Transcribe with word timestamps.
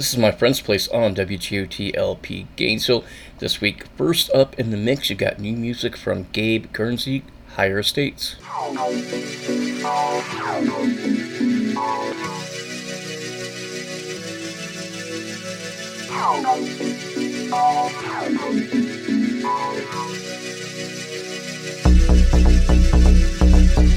This 0.00 0.14
is 0.14 0.18
my 0.18 0.32
friend's 0.32 0.62
place 0.62 0.88
on 0.88 1.14
WGOTLP 1.14 2.46
Gainesville. 2.56 3.04
This 3.38 3.60
week, 3.60 3.84
first 3.98 4.30
up 4.30 4.58
in 4.58 4.70
the 4.70 4.78
mix, 4.78 5.10
you 5.10 5.14
got 5.14 5.38
new 5.38 5.52
music 5.52 5.94
from 5.94 6.26
Gabe 6.32 6.72
Gurnsey, 6.72 7.22
Higher 7.48 7.80
Estates. 7.80 8.36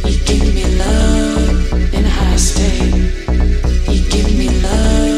You 0.04 0.20
give 0.26 0.54
me 0.54 0.66
love 0.76 1.94
in 1.94 2.04
high 2.04 2.36
state. 2.36 2.94
You 3.88 4.10
give 4.10 4.38
me 4.38 4.50
love. 4.62 5.13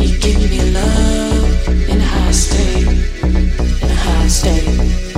You 0.00 0.18
give 0.18 0.50
me 0.50 0.70
love 0.72 1.68
in 1.68 2.00
a 2.00 2.04
high 2.04 2.30
state, 2.30 2.88
in 3.24 3.90
a 3.90 3.94
high 3.94 4.28
state. 4.28 5.09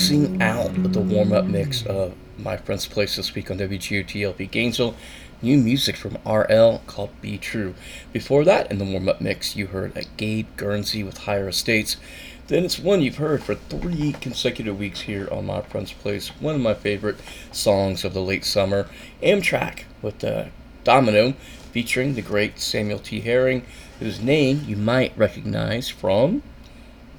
Closing 0.00 0.40
out 0.40 0.72
the 0.94 1.00
warm 1.02 1.30
up 1.30 1.44
mix 1.44 1.84
of 1.84 2.14
my 2.38 2.56
friend's 2.56 2.86
place 2.86 3.16
this 3.16 3.34
week 3.34 3.50
on 3.50 3.58
WGOTLP 3.58 4.50
Gainesville. 4.50 4.94
New 5.42 5.58
music 5.58 5.94
from 5.94 6.16
RL 6.24 6.80
called 6.86 7.10
Be 7.20 7.36
True. 7.36 7.74
Before 8.10 8.42
that, 8.46 8.70
in 8.70 8.78
the 8.78 8.86
warm 8.86 9.10
up 9.10 9.20
mix, 9.20 9.56
you 9.56 9.66
heard 9.66 9.94
a 9.94 10.04
Gabe 10.16 10.46
Gurnsey 10.56 11.04
with 11.04 11.18
Higher 11.18 11.50
Estates. 11.50 11.98
Then 12.46 12.64
it's 12.64 12.78
one 12.78 13.02
you've 13.02 13.18
heard 13.18 13.42
for 13.42 13.56
three 13.56 14.12
consecutive 14.12 14.78
weeks 14.78 15.02
here 15.02 15.28
on 15.30 15.44
My 15.44 15.60
Friend's 15.60 15.92
Place. 15.92 16.28
One 16.40 16.54
of 16.54 16.62
my 16.62 16.72
favorite 16.72 17.20
songs 17.52 18.02
of 18.02 18.14
the 18.14 18.22
late 18.22 18.46
summer, 18.46 18.88
Amtrac 19.22 19.82
with 20.00 20.24
uh, 20.24 20.46
Domino, 20.82 21.32
featuring 21.72 22.14
the 22.14 22.22
great 22.22 22.58
Samuel 22.58 23.00
T. 23.00 23.20
Herring, 23.20 23.66
whose 23.98 24.18
name 24.18 24.64
you 24.66 24.76
might 24.76 25.12
recognize 25.18 25.90
from 25.90 26.42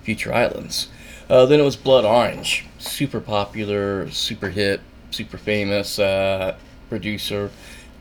Future 0.02 0.34
Islands. 0.34 0.88
Uh, 1.32 1.46
then 1.46 1.62
it 1.62 1.64
was 1.64 1.78
Blood 1.78 2.04
Orange, 2.04 2.66
super 2.78 3.22
popular, 3.22 4.12
super 4.12 4.50
hit, 4.50 4.82
super 5.12 5.38
famous 5.38 5.98
uh, 5.98 6.58
producer. 6.90 7.50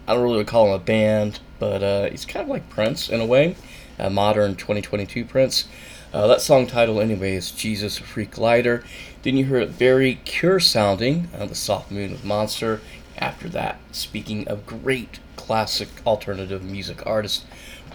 I 0.09 0.15
don't 0.15 0.25
really 0.25 0.45
call 0.45 0.67
him 0.67 0.73
a 0.73 0.81
band, 0.81 1.39
but 1.61 1.81
uh, 1.81 2.11
he's 2.11 2.25
kind 2.25 2.43
of 2.43 2.51
like 2.51 2.69
Prince 2.69 3.09
in 3.09 3.21
a 3.21 3.25
way, 3.25 3.55
a 4.01 4.11
modern 4.11 4.57
2022 4.57 5.25
Prince. 5.25 5.69
Uh, 6.13 6.27
that 6.27 6.41
song 6.41 6.67
title, 6.67 7.01
anyway, 7.01 7.37
is 7.37 7.53
Jesus 7.53 7.99
Freak 7.99 8.37
Lighter. 8.37 8.83
Then 9.23 9.37
you 9.37 9.45
heard 9.45 9.69
very 9.69 10.17
Cure 10.25 10.59
sounding, 10.59 11.29
uh, 11.39 11.47
The 11.47 11.55
Soft 11.55 11.93
Moon 11.93 12.11
with 12.11 12.25
Monster. 12.25 12.81
After 13.17 13.49
that, 13.51 13.79
speaking 13.93 14.49
of 14.49 14.67
great 14.67 15.21
classic 15.37 15.89
alternative 16.05 16.65
music 16.65 17.07
artists, 17.07 17.45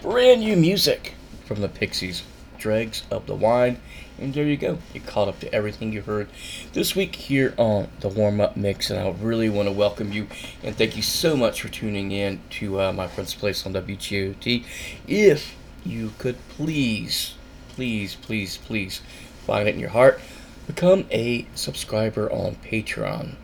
brand 0.00 0.40
new 0.40 0.56
music 0.56 1.12
from 1.44 1.60
the 1.60 1.68
Pixies, 1.68 2.22
Dregs 2.56 3.02
of 3.10 3.26
the 3.26 3.34
Wine. 3.34 3.82
And 4.18 4.32
there 4.32 4.44
you 4.44 4.56
go. 4.56 4.78
You 4.94 5.00
caught 5.00 5.28
up 5.28 5.40
to 5.40 5.54
everything 5.54 5.92
you 5.92 6.00
heard 6.00 6.28
this 6.72 6.96
week 6.96 7.16
here 7.16 7.52
on 7.58 7.88
the 8.00 8.08
warm 8.08 8.40
up 8.40 8.56
mix. 8.56 8.88
And 8.88 8.98
I 8.98 9.10
really 9.10 9.50
want 9.50 9.68
to 9.68 9.72
welcome 9.72 10.12
you 10.12 10.26
and 10.62 10.74
thank 10.74 10.96
you 10.96 11.02
so 11.02 11.36
much 11.36 11.60
for 11.60 11.68
tuning 11.68 12.12
in 12.12 12.40
to 12.50 12.80
uh, 12.80 12.92
my 12.92 13.08
friend's 13.08 13.34
place 13.34 13.66
on 13.66 13.74
WGOT. 13.74 14.64
If 15.06 15.54
you 15.84 16.12
could 16.18 16.36
please, 16.48 17.34
please, 17.68 18.14
please, 18.14 18.56
please 18.56 19.02
find 19.44 19.68
it 19.68 19.74
in 19.74 19.80
your 19.80 19.90
heart, 19.90 20.20
become 20.66 21.06
a 21.10 21.46
subscriber 21.54 22.30
on 22.32 22.56
Patreon. 22.56 23.34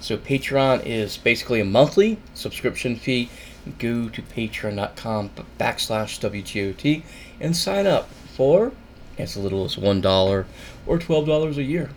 So, 0.00 0.16
Patreon 0.16 0.84
is 0.84 1.16
basically 1.16 1.60
a 1.60 1.64
monthly 1.64 2.18
subscription 2.34 2.96
fee. 2.96 3.30
Go 3.78 4.10
to 4.10 4.20
patreon.com 4.20 5.30
backslash 5.58 6.20
WGOT 6.20 7.02
and 7.40 7.56
sign 7.56 7.86
up 7.86 8.10
for 8.36 8.72
as 9.18 9.36
little 9.36 9.64
as 9.64 9.76
$1 9.76 10.44
or 10.86 10.98
$12 10.98 11.56
a 11.56 11.62
year. 11.62 11.90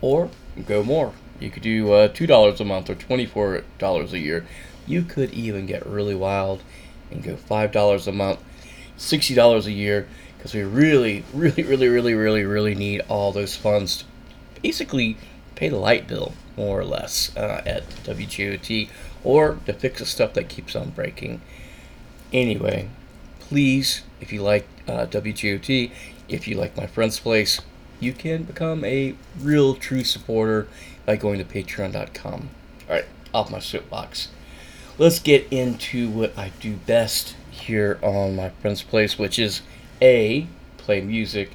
Or 0.00 0.30
go 0.66 0.82
more. 0.82 1.12
You 1.40 1.50
could 1.50 1.62
do 1.62 1.92
uh, 1.92 2.08
$2 2.08 2.60
a 2.60 2.64
month 2.64 2.90
or 2.90 2.94
$24 2.94 4.12
a 4.12 4.18
year. 4.18 4.46
You 4.86 5.02
could 5.02 5.32
even 5.32 5.66
get 5.66 5.86
really 5.86 6.14
wild 6.14 6.62
and 7.10 7.22
go 7.22 7.36
$5 7.36 8.06
a 8.06 8.12
month, 8.12 8.40
$60 8.98 9.66
a 9.66 9.72
year, 9.72 10.08
because 10.36 10.54
we 10.54 10.62
really, 10.62 11.24
really, 11.32 11.62
really, 11.62 11.88
really, 11.88 12.14
really, 12.14 12.44
really 12.44 12.74
need 12.74 13.02
all 13.08 13.32
those 13.32 13.56
funds 13.56 14.04
to 14.54 14.60
basically 14.60 15.16
pay 15.54 15.68
the 15.68 15.76
light 15.76 16.08
bill, 16.08 16.34
more 16.56 16.80
or 16.80 16.84
less, 16.84 17.34
uh, 17.36 17.62
at 17.64 17.88
WGOT, 18.04 18.88
or 19.24 19.58
to 19.66 19.72
fix 19.72 20.00
the 20.00 20.06
stuff 20.06 20.34
that 20.34 20.48
keeps 20.48 20.74
on 20.74 20.90
breaking. 20.90 21.40
Anyway, 22.32 22.88
please, 23.40 24.02
if 24.20 24.32
you 24.32 24.42
like 24.42 24.66
uh, 24.88 25.06
WGOT, 25.06 25.90
if 26.28 26.46
you 26.48 26.56
like 26.56 26.76
my 26.76 26.86
friend's 26.86 27.18
place, 27.18 27.60
you 28.00 28.12
can 28.12 28.42
become 28.42 28.84
a 28.84 29.14
real 29.40 29.74
true 29.74 30.04
supporter 30.04 30.68
by 31.06 31.16
going 31.16 31.38
to 31.38 31.44
patreon.com. 31.44 32.50
All 32.88 32.94
right, 32.94 33.04
off 33.32 33.50
my 33.50 33.60
soapbox. 33.60 34.28
Let's 34.98 35.18
get 35.18 35.46
into 35.50 36.10
what 36.10 36.36
I 36.36 36.52
do 36.60 36.76
best 36.76 37.36
here 37.50 37.98
on 38.02 38.36
my 38.36 38.50
friend's 38.60 38.82
place, 38.82 39.18
which 39.18 39.38
is 39.38 39.62
A, 40.00 40.46
play 40.76 41.00
music, 41.00 41.52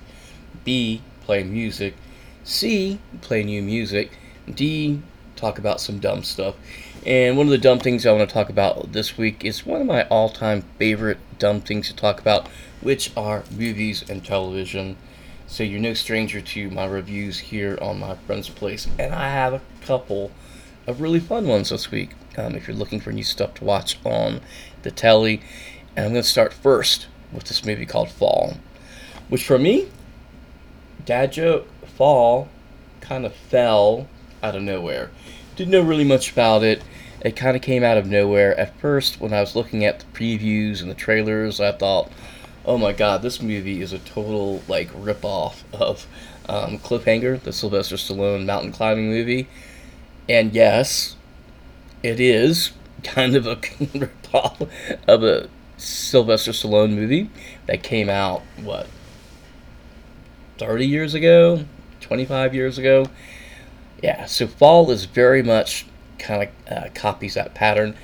B, 0.64 1.02
play 1.22 1.44
music, 1.44 1.96
C, 2.44 3.00
play 3.22 3.44
new 3.44 3.62
music, 3.62 4.18
D, 4.52 5.02
talk 5.36 5.60
about 5.60 5.82
some 5.82 6.00
dumb 6.00 6.24
stuff. 6.24 6.56
And 7.06 7.38
one 7.38 7.46
of 7.48 7.52
the 7.52 7.58
dumb 7.58 7.80
things 7.80 8.06
I 8.06 8.12
want 8.12 8.28
to 8.28 8.34
talk 8.34 8.50
about 8.50 8.92
this 8.92 9.18
week 9.18 9.46
is 9.46 9.66
one 9.66 9.82
of 9.82 9.88
my 9.88 10.08
all 10.08 10.30
time 10.30 10.64
favorite 10.78 11.20
dumb 11.40 11.62
things 11.62 11.88
to 11.88 11.96
talk 11.96 12.20
about, 12.20 12.48
which 12.82 13.12
are 13.18 13.44
movies 13.52 14.04
and 14.10 14.24
television. 14.24 14.98
So 15.48 15.64
you're 15.64 15.80
no 15.80 15.94
stranger 15.94 16.42
to 16.42 16.70
my 16.70 16.86
reviews 16.86 17.40
here 17.40 17.78
on 17.82 18.00
my 18.00 18.16
friend's 18.16 18.50
place, 18.50 18.88
and 19.00 19.14
I 19.14 19.30
have 19.30 19.54
a 19.54 19.62
couple 19.82 20.32
of 20.86 21.02
really 21.02 21.20
fun 21.20 21.48
ones 21.48 21.70
this 21.70 21.90
week. 21.90 22.12
Um, 22.38 22.56
if 22.56 22.68
you're 22.68 22.78
looking 22.78 23.00
for 23.00 23.12
new 23.12 23.24
stuff 23.24 23.56
to 23.56 23.64
watch 23.64 23.98
on 24.06 24.42
the 24.84 24.92
telly, 24.92 25.42
and 25.96 26.06
I'm 26.06 26.12
going 26.12 26.24
to 26.24 26.30
start 26.30 26.54
first 26.54 27.08
with 27.32 27.46
this 27.46 27.66
movie 27.66 27.86
called 27.86 28.12
Fall, 28.12 28.58
which 29.30 29.46
for 29.46 29.58
me, 29.58 29.90
dad 31.06 31.32
joke, 31.32 31.68
Fall 31.86 32.50
kind 33.02 33.26
of 33.26 33.34
fell 33.34 34.08
out 34.44 34.56
of 34.56 34.62
nowhere. 34.62 35.10
Didn't 35.56 35.72
know 35.72 35.82
really 35.82 36.04
much 36.04 36.32
about 36.32 36.64
it. 36.64 36.84
It 37.22 37.36
kind 37.36 37.56
of 37.56 37.64
came 37.64 37.84
out 37.84 37.98
of 37.98 38.06
nowhere. 38.06 38.58
At 38.60 38.80
first, 38.80 39.20
when 39.20 39.34
I 39.34 39.40
was 39.40 39.56
looking 39.56 39.84
at 39.84 40.00
the 40.00 40.06
previews 40.08 40.82
and 40.82 40.92
the 40.92 40.96
trailers, 40.96 41.60
I 41.60 41.72
thought, 41.72 42.12
oh 42.68 42.78
my 42.78 42.92
god, 42.92 43.22
this 43.22 43.42
movie 43.42 43.82
is 43.82 43.94
a 43.94 44.00
total, 44.00 44.62
like, 44.68 44.92
ripoff 44.92 45.64
of 45.72 46.06
um, 46.50 46.78
Cliffhanger, 46.78 47.42
the 47.42 47.54
Sylvester 47.54 47.96
Stallone 47.96 48.46
mountain 48.46 48.74
climbing 48.74 49.08
movie. 49.08 49.48
And 50.28 50.54
yes, 50.54 51.16
it 52.04 52.20
is 52.20 52.72
kind 53.04 53.36
of 53.38 53.48
a 53.48 53.56
ripoff 53.56 54.70
of 55.08 55.24
a 55.24 55.50
Sylvester 55.78 56.52
Stallone 56.52 56.94
movie 56.94 57.30
that 57.68 57.84
came 57.84 58.10
out, 58.10 58.42
what, 58.62 58.88
30 60.58 60.86
years 60.86 61.14
ago? 61.14 61.64
25 62.02 62.54
years 62.54 62.78
ago? 62.78 63.06
Yeah, 64.04 64.26
so 64.26 64.46
Fall 64.46 64.92
is 64.92 65.06
very 65.06 65.42
much 65.42 65.86
kind 66.20 66.44
of 66.68 66.78
uh, 66.78 66.90
copies 66.94 67.36
that 67.36 67.54
pattern 67.54 67.96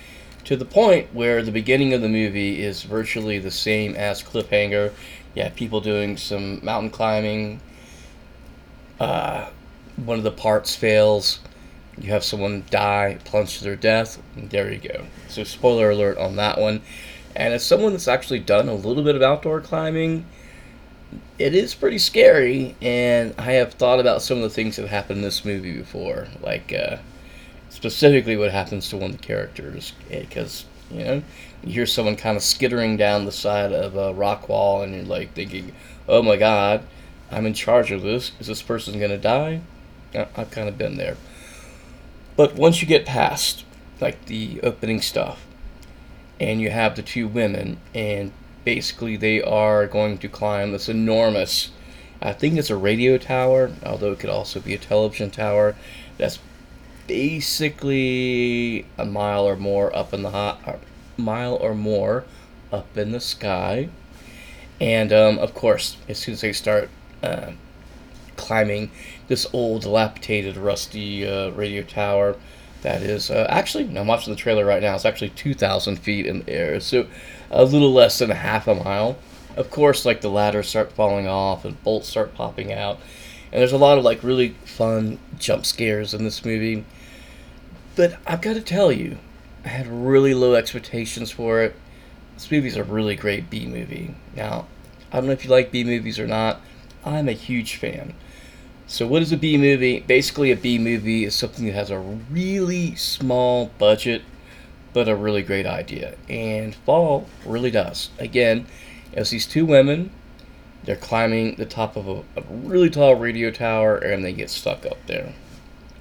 to 0.46 0.56
the 0.58 0.66
point 0.66 1.14
where 1.14 1.42
the 1.42 1.52
beginning 1.52 1.94
of 1.94 2.02
the 2.02 2.10
movie 2.10 2.62
is 2.62 2.84
virtually 2.84 3.40
the 3.40 3.52
same 3.52 3.96
as 3.96 4.22
Cliffhanger. 4.22 4.92
You 5.36 5.44
have 5.44 5.56
people 5.56 5.82
doing 5.82 6.18
some 6.18 6.64
mountain 6.64 6.90
climbing. 6.90 7.62
Uh, 9.00 9.50
one 9.96 10.18
of 10.18 10.24
the 10.24 10.32
parts 10.32 10.76
fails. 10.76 11.40
You 11.98 12.12
have 12.12 12.24
someone 12.24 12.64
die, 12.70 13.20
plunge 13.24 13.60
to 13.60 13.64
their 13.64 13.76
death. 13.76 14.22
there 14.36 14.72
you 14.72 14.80
go. 14.80 15.06
So, 15.30 15.44
spoiler 15.44 15.92
alert 15.92 16.18
on 16.18 16.36
that 16.38 16.60
one. 16.60 16.82
And 17.36 17.54
as 17.54 17.66
someone 17.66 17.94
that's 17.94 18.08
actually 18.08 18.40
done 18.40 18.68
a 18.68 18.76
little 18.76 19.04
bit 19.04 19.16
of 19.16 19.22
outdoor 19.22 19.62
climbing, 19.62 20.26
it 21.40 21.56
is 21.56 21.74
pretty 21.74 22.00
scary. 22.00 22.76
And 22.82 23.34
I 23.38 23.54
have 23.54 23.74
thought 23.74 24.00
about 24.00 24.22
some 24.22 24.38
of 24.38 24.44
the 24.44 24.50
things 24.50 24.76
that 24.76 24.88
happened 24.88 25.20
in 25.20 25.24
this 25.24 25.46
movie 25.46 25.78
before. 25.78 26.28
Like, 26.42 26.74
uh, 26.74 26.98
specifically 27.84 28.38
what 28.38 28.50
happens 28.50 28.88
to 28.88 28.96
one 28.96 29.12
of 29.12 29.18
the 29.18 29.28
characters 29.28 29.92
eh, 30.10 30.22
because 30.22 30.64
you 30.90 31.04
know 31.04 31.22
you 31.62 31.74
hear 31.74 31.86
someone 31.86 32.16
kind 32.16 32.38
of 32.38 32.42
skittering 32.42 32.96
down 32.96 33.26
the 33.26 33.32
side 33.32 33.74
of 33.74 33.98
a 33.98 34.14
rock 34.14 34.48
wall 34.48 34.82
and 34.82 34.96
you're 34.96 35.04
like 35.04 35.34
thinking 35.34 35.76
oh 36.08 36.22
my 36.22 36.38
god 36.38 36.82
i'm 37.30 37.46
in 37.46 37.54
charge 37.54 37.92
of 37.92 38.02
this. 38.02 38.32
Is 38.40 38.48
this 38.48 38.62
person 38.62 39.00
going 39.00 39.12
to 39.12 39.18
die 39.18 39.60
uh, 40.16 40.24
i've 40.38 40.50
kind 40.50 40.70
of 40.70 40.78
been 40.78 40.96
there. 40.96 41.18
But 42.38 42.56
once 42.56 42.82
you 42.82 42.88
get 42.88 43.06
past 43.06 43.66
like 44.00 44.28
the 44.28 44.62
opening 44.64 45.02
stuff 45.02 45.46
and 46.40 46.62
you 46.62 46.70
have 46.70 46.96
the 46.96 47.02
two 47.02 47.28
women 47.28 47.82
and 47.94 48.32
basically 48.64 49.18
they 49.18 49.42
are 49.42 49.88
going 49.88 50.20
to 50.20 50.30
climb 50.30 50.72
this 50.72 50.88
enormous 50.88 51.72
i 52.22 52.32
think 52.32 52.58
it's 52.58 52.70
a 52.70 52.78
radio 52.78 53.18
tower 53.18 53.74
although 53.86 54.14
it 54.14 54.20
could 54.20 54.30
also 54.30 54.62
be 54.62 54.74
a 54.74 54.78
television 54.78 55.30
tower 55.30 55.76
that's 56.18 56.40
basically 57.08 58.86
a 58.98 59.06
mile 59.06 59.46
or 59.46 59.56
more 59.56 59.96
up 59.96 60.14
in 60.14 60.24
the 60.24 60.32
hot 60.32 60.80
mile 61.18 61.56
or 61.56 61.76
more 61.76 62.24
up 62.72 62.98
in 62.98 63.12
the 63.12 63.20
sky. 63.20 63.90
And 64.80 65.14
um, 65.14 65.40
of 65.40 65.54
course 65.54 65.98
as 66.08 66.20
soon 66.20 66.34
as 66.34 66.42
they 66.42 66.54
start 66.54 66.90
uh, 67.22 67.52
climbing 68.36 68.92
this 69.28 69.48
old 69.54 69.84
dilapidated 69.84 70.58
rusty 70.58 71.28
uh, 71.28 71.52
radio 71.52 71.84
tower 71.84 72.36
that 72.82 73.02
is 73.02 73.32
uh, 73.32 73.48
actually 73.50 73.98
i'm 73.98 74.08
watching 74.08 74.34
the 74.34 74.40
trailer 74.40 74.66
right 74.66 74.82
now. 74.82 74.96
It's 74.96 75.06
actually 75.06 75.30
2000 75.30 75.98
feet 75.98 76.26
in 76.26 76.40
the 76.40 76.50
air. 76.50 76.80
So 76.80 77.08
a 77.50 77.64
little 77.64 77.94
less 77.94 78.20
than 78.20 78.30
half 78.30 78.68
a 78.68 78.76
mile. 78.76 79.18
Of 79.56 79.70
course 79.70 80.06
like 80.06 80.22
the 80.22 80.30
ladders 80.30 80.68
start 80.68 80.92
falling 80.92 81.28
off 81.28 81.64
and 81.64 81.82
bolts 81.84 82.10
start 82.10 82.34
popping 82.34 82.74
out 82.74 83.00
and 83.54 83.62
there's 83.62 83.72
a 83.72 83.78
lot 83.78 84.00
of 84.00 84.04
like 84.04 84.24
really 84.24 84.56
fun 84.66 85.20
jump 85.38 85.64
scares 85.64 86.16
in 86.16 86.24
this 86.24 86.44
movie. 86.44 86.84
But 87.96 88.18
I've 88.26 88.42
got 88.42 88.56
to 88.56 88.62
tell 88.62 88.92
you, 88.92 89.20
I 89.64 89.68
had 89.68 89.86
really 89.86 90.34
low 90.34 90.56
expectations 90.56 91.30
for 91.30 91.62
it. 91.62 91.76
This 92.34 92.50
movie's 92.50 92.76
a 92.76 92.84
really 92.84 93.16
great 93.16 93.52
B 93.52 93.68
movie. 93.68 94.16
Now, 94.36 94.66
I 95.12 95.18
don't 95.18 95.28
know 95.28 95.34
if 95.34 95.46
you 95.46 95.52
like 95.52 95.72
B 95.72 95.84
movies 95.84 96.18
or 96.18 96.26
not. 96.26 96.62
I'm 97.06 97.30
a 97.30 97.34
huge 97.34 97.76
fan. 97.76 98.16
So, 98.88 99.06
what 99.06 99.22
is 99.22 99.32
a 99.32 99.38
B 99.38 99.56
movie? 99.58 100.00
Basically, 100.00 100.52
a 100.52 100.56
B 100.56 100.80
movie 100.80 101.24
is 101.24 101.36
something 101.36 101.68
that 101.68 101.74
has 101.74 101.92
a 101.92 102.00
really 102.00 102.96
small 102.96 103.68
budget, 103.78 104.24
but 104.94 105.08
a 105.08 105.16
really 105.16 105.44
great 105.44 105.68
idea. 105.68 106.16
And 106.28 106.74
Fall 106.74 107.28
really 107.46 107.70
does. 107.70 108.10
Again, 108.18 108.66
it's 109.12 109.30
these 109.30 109.46
two 109.46 109.68
women. 109.68 110.10
They're 110.86 110.96
climbing 110.96 111.56
the 111.56 111.66
top 111.66 111.96
of 111.96 112.08
a, 112.08 112.24
a 112.36 112.44
really 112.50 112.90
tall 112.90 113.16
radio 113.16 113.52
tower, 113.52 113.98
and 113.98 114.24
they 114.24 114.34
get 114.34 114.50
stuck 114.50 114.86
up 114.86 114.98
there. 115.08 115.34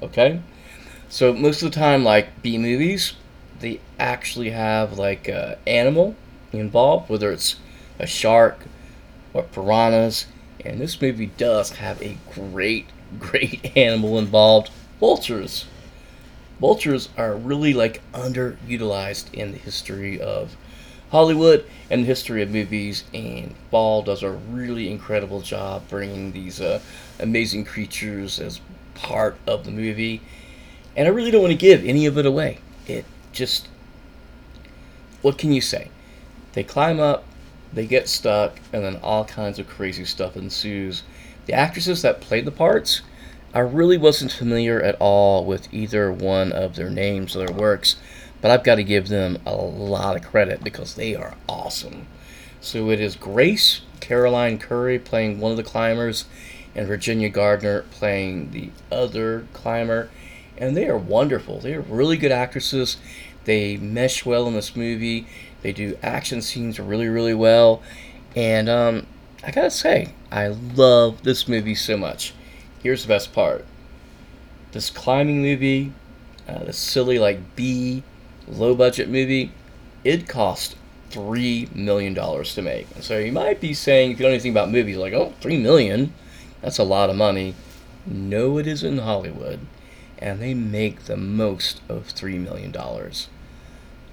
Okay, 0.03 0.40
so 1.09 1.33
most 1.33 1.62
of 1.62 1.71
the 1.71 1.79
time, 1.79 2.05
like 2.05 2.42
B 2.42 2.59
movies, 2.59 3.14
they 3.61 3.81
actually 3.99 4.51
have 4.51 4.99
like 4.99 5.29
an 5.29 5.57
animal 5.66 6.16
involved, 6.53 7.09
whether 7.09 7.31
it's 7.31 7.57
a 7.99 8.07
shark 8.07 8.66
or 9.33 9.45
piranhas 9.45 10.27
and 10.64 10.81
this 10.81 11.01
movie 11.01 11.27
does 11.37 11.71
have 11.71 12.01
a 12.03 12.18
great, 12.35 12.87
great 13.18 13.77
animal 13.77 14.18
involved 14.18 14.71
vultures. 15.01 15.66
Vultures 16.61 17.09
are 17.16 17.35
really 17.35 17.75
like 17.75 18.01
underutilized 18.12 19.33
in 19.35 19.53
the 19.53 19.59
history 19.59 20.21
of 20.21 20.57
Hollywood 21.12 21.66
and 21.90 22.03
the 22.03 22.07
history 22.07 22.40
of 22.40 22.51
movies, 22.51 23.05
and 23.12 23.55
Fall 23.70 24.01
does 24.01 24.22
a 24.22 24.31
really 24.31 24.90
incredible 24.90 25.42
job 25.42 25.87
bringing 25.90 26.33
these 26.33 26.59
uh, 26.59 26.81
amazing 27.20 27.66
creatures 27.66 28.40
as 28.40 28.62
part 28.94 29.37
of 29.46 29.66
the 29.66 29.70
movie. 29.70 30.22
And 30.96 31.07
I 31.07 31.11
really 31.11 31.31
don't 31.31 31.42
want 31.42 31.53
to 31.53 31.59
give 31.59 31.85
any 31.85 32.07
of 32.07 32.16
it 32.16 32.25
away. 32.25 32.61
It 32.87 33.05
just. 33.31 33.68
What 35.20 35.37
can 35.37 35.53
you 35.53 35.61
say? 35.61 35.90
They 36.55 36.64
climb 36.64 36.98
up, 36.98 37.25
they 37.75 37.85
get 37.87 38.09
stuck, 38.09 38.59
and 38.72 38.83
then 38.83 38.96
all 38.96 39.27
kinds 39.27 39.59
of 39.59 39.68
crazy 39.68 40.07
stuff 40.07 40.35
ensues. 40.35 41.03
The 41.44 41.53
actresses 41.53 42.01
that 42.01 42.22
played 42.22 42.46
the 42.46 42.51
parts, 42.51 43.03
I 43.53 43.61
really 43.61 43.98
wasn't 43.98 44.33
familiar 44.33 44.81
at 44.81 44.96
all 44.98 45.44
with 45.44 45.72
either 45.75 46.11
one 46.11 46.53
of 46.53 46.75
their 46.75 46.88
names 46.88 47.37
or 47.37 47.44
their 47.44 47.55
works, 47.55 47.96
but 48.42 48.50
I've 48.50 48.64
got 48.64 48.74
to 48.74 48.85
give 48.85 49.09
them 49.09 49.38
a 49.46 49.55
lot 49.55 50.16
of 50.16 50.22
credit 50.22 50.62
because 50.62 50.94
they 50.94 51.14
are 51.14 51.37
awesome. 51.48 52.07
So 52.61 52.90
it 52.90 53.00
is 53.00 53.16
Grace 53.16 53.81
Caroline 54.00 54.59
Currey 54.59 55.02
playing 55.02 55.40
one 55.40 55.52
of 55.52 55.57
the 55.57 55.62
climbers, 55.62 56.26
and 56.74 56.87
Virginia 56.87 57.28
Gardner 57.28 57.83
playing 57.90 58.50
the 58.50 58.70
other 58.90 59.46
climber, 59.52 60.11
and 60.59 60.76
they 60.76 60.88
are 60.88 60.98
wonderful. 60.98 61.61
They 61.61 61.74
are 61.74 61.81
really 61.81 62.16
good 62.16 62.33
actresses. 62.33 62.98
They 63.44 63.76
mesh 63.76 64.26
well 64.26 64.46
in 64.46 64.55
this 64.55 64.76
movie. 64.76 65.26
They 65.62 65.72
do 65.72 65.96
action 66.02 66.42
scenes 66.42 66.78
really, 66.81 67.09
really 67.09 67.35
well. 67.35 67.83
And 68.35 68.68
um, 68.68 69.07
I 69.44 69.50
gotta 69.50 69.70
say, 69.70 70.14
I 70.31 70.48
love 70.48 71.22
this 71.22 71.46
movie 71.46 71.74
so 71.74 71.96
much. 71.96 72.35
Here's 72.83 73.02
the 73.02 73.09
best 73.09 73.33
part 73.33 73.64
this 74.72 74.88
climbing 74.88 75.42
movie, 75.42 75.92
uh, 76.48 76.64
the 76.64 76.72
silly, 76.72 77.18
like, 77.18 77.55
B, 77.55 78.02
low 78.48 78.74
budget 78.74 79.09
movie, 79.09 79.52
it 80.05 80.28
cost 80.28 80.76
$3 81.11 81.74
million 81.74 82.14
to 82.14 82.62
make. 82.62 82.87
So 83.00 83.18
you 83.18 83.33
might 83.33 83.61
be 83.61 83.74
saying, 83.74 84.12
if 84.12 84.18
you 84.18 84.24
know 84.24 84.31
anything 84.31 84.52
about 84.52 84.70
movies, 84.70 84.96
like, 84.96 85.12
oh, 85.12 85.35
3 85.40 85.59
million? 85.59 86.12
That's 86.61 86.78
a 86.78 86.85
lot 86.85 87.11
of 87.11 87.16
money. 87.16 87.55
No, 88.07 88.59
it 88.59 88.66
is 88.66 88.83
in 88.83 88.98
Hollywood. 88.98 89.61
And 90.18 90.40
they 90.40 90.55
make 90.55 91.05
the 91.05 91.16
most 91.16 91.81
of 91.88 92.09
$3 92.09 92.40
million. 92.40 92.74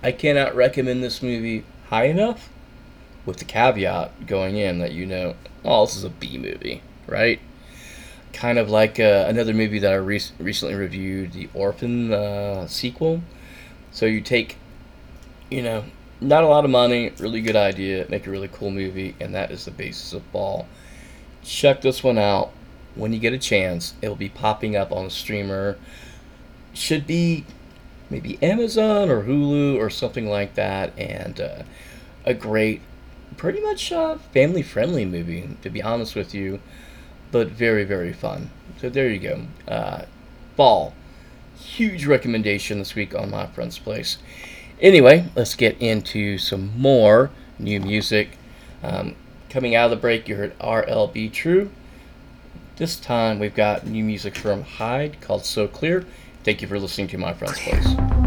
I 0.01 0.11
cannot 0.11 0.55
recommend 0.55 1.03
this 1.03 1.21
movie 1.21 1.63
high 1.89 2.05
enough 2.05 2.49
with 3.25 3.37
the 3.37 3.45
caveat 3.45 4.25
going 4.27 4.57
in 4.57 4.79
that 4.79 4.91
you 4.91 5.05
know, 5.05 5.35
oh, 5.63 5.85
this 5.85 5.95
is 5.95 6.03
a 6.03 6.09
B 6.09 6.37
movie, 6.37 6.81
right? 7.07 7.39
Kind 8.33 8.57
of 8.57 8.69
like 8.69 8.99
uh, 8.99 9.25
another 9.27 9.53
movie 9.53 9.79
that 9.79 9.91
I 9.91 9.95
re- 9.95 10.21
recently 10.39 10.75
reviewed, 10.75 11.33
the 11.33 11.49
Orphan 11.53 12.13
uh, 12.13 12.67
sequel. 12.67 13.21
So 13.91 14.05
you 14.05 14.21
take, 14.21 14.57
you 15.49 15.61
know, 15.61 15.83
not 16.21 16.43
a 16.43 16.47
lot 16.47 16.65
of 16.65 16.71
money, 16.71 17.11
really 17.17 17.41
good 17.41 17.55
idea, 17.55 18.05
make 18.09 18.27
a 18.27 18.29
really 18.29 18.49
cool 18.49 18.71
movie, 18.71 19.15
and 19.19 19.33
that 19.35 19.51
is 19.51 19.65
the 19.65 19.71
basis 19.71 20.13
of 20.13 20.23
Fall. 20.31 20.67
Check 21.43 21.81
this 21.81 22.03
one 22.03 22.17
out 22.17 22.51
when 22.95 23.13
you 23.13 23.19
get 23.19 23.33
a 23.33 23.37
chance. 23.37 23.93
It'll 24.01 24.15
be 24.15 24.29
popping 24.29 24.75
up 24.75 24.91
on 24.91 25.05
a 25.05 25.09
streamer. 25.09 25.77
Should 26.73 27.07
be 27.07 27.45
maybe 28.09 28.37
Amazon 28.41 29.09
or 29.09 29.23
Hulu 29.23 29.77
or 29.77 29.89
something 29.89 30.27
like 30.27 30.55
that, 30.55 30.97
and 30.97 31.39
uh, 31.39 31.63
a 32.25 32.33
great, 32.33 32.81
pretty 33.37 33.61
much 33.61 33.91
uh, 33.91 34.17
family 34.33 34.61
friendly 34.61 35.05
movie, 35.05 35.49
to 35.61 35.69
be 35.69 35.81
honest 35.81 36.15
with 36.15 36.33
you, 36.33 36.59
but 37.31 37.47
very, 37.47 37.83
very 37.83 38.13
fun. 38.13 38.49
So 38.79 38.89
there 38.89 39.09
you 39.09 39.19
go. 39.19 39.41
Uh, 39.67 40.03
Fall. 40.57 40.93
Huge 41.59 42.05
recommendation 42.05 42.79
this 42.79 42.95
week 42.95 43.13
on 43.13 43.29
My 43.31 43.47
Friend's 43.47 43.79
Place. 43.79 44.17
Anyway, 44.81 45.25
let's 45.35 45.55
get 45.55 45.77
into 45.81 46.37
some 46.37 46.71
more 46.79 47.31
new 47.57 47.79
music. 47.79 48.37
Um, 48.81 49.15
coming 49.49 49.75
out 49.75 49.85
of 49.85 49.91
the 49.91 49.97
break, 49.97 50.27
you 50.27 50.35
heard 50.35 50.57
RLB 50.59 51.31
True. 51.33 51.69
This 52.77 52.97
time 52.97 53.39
we've 53.39 53.55
got 53.55 53.85
new 53.85 54.03
music 54.03 54.35
from 54.35 54.63
Hyde 54.63 55.19
called 55.19 55.45
So 55.45 55.67
Clear. 55.67 56.05
Thank 56.45 56.61
you 56.61 56.67
for 56.67 56.79
listening 56.79 57.07
to 57.09 57.17
My 57.17 57.33
Friend's 57.33 57.59
Place. 57.59 58.18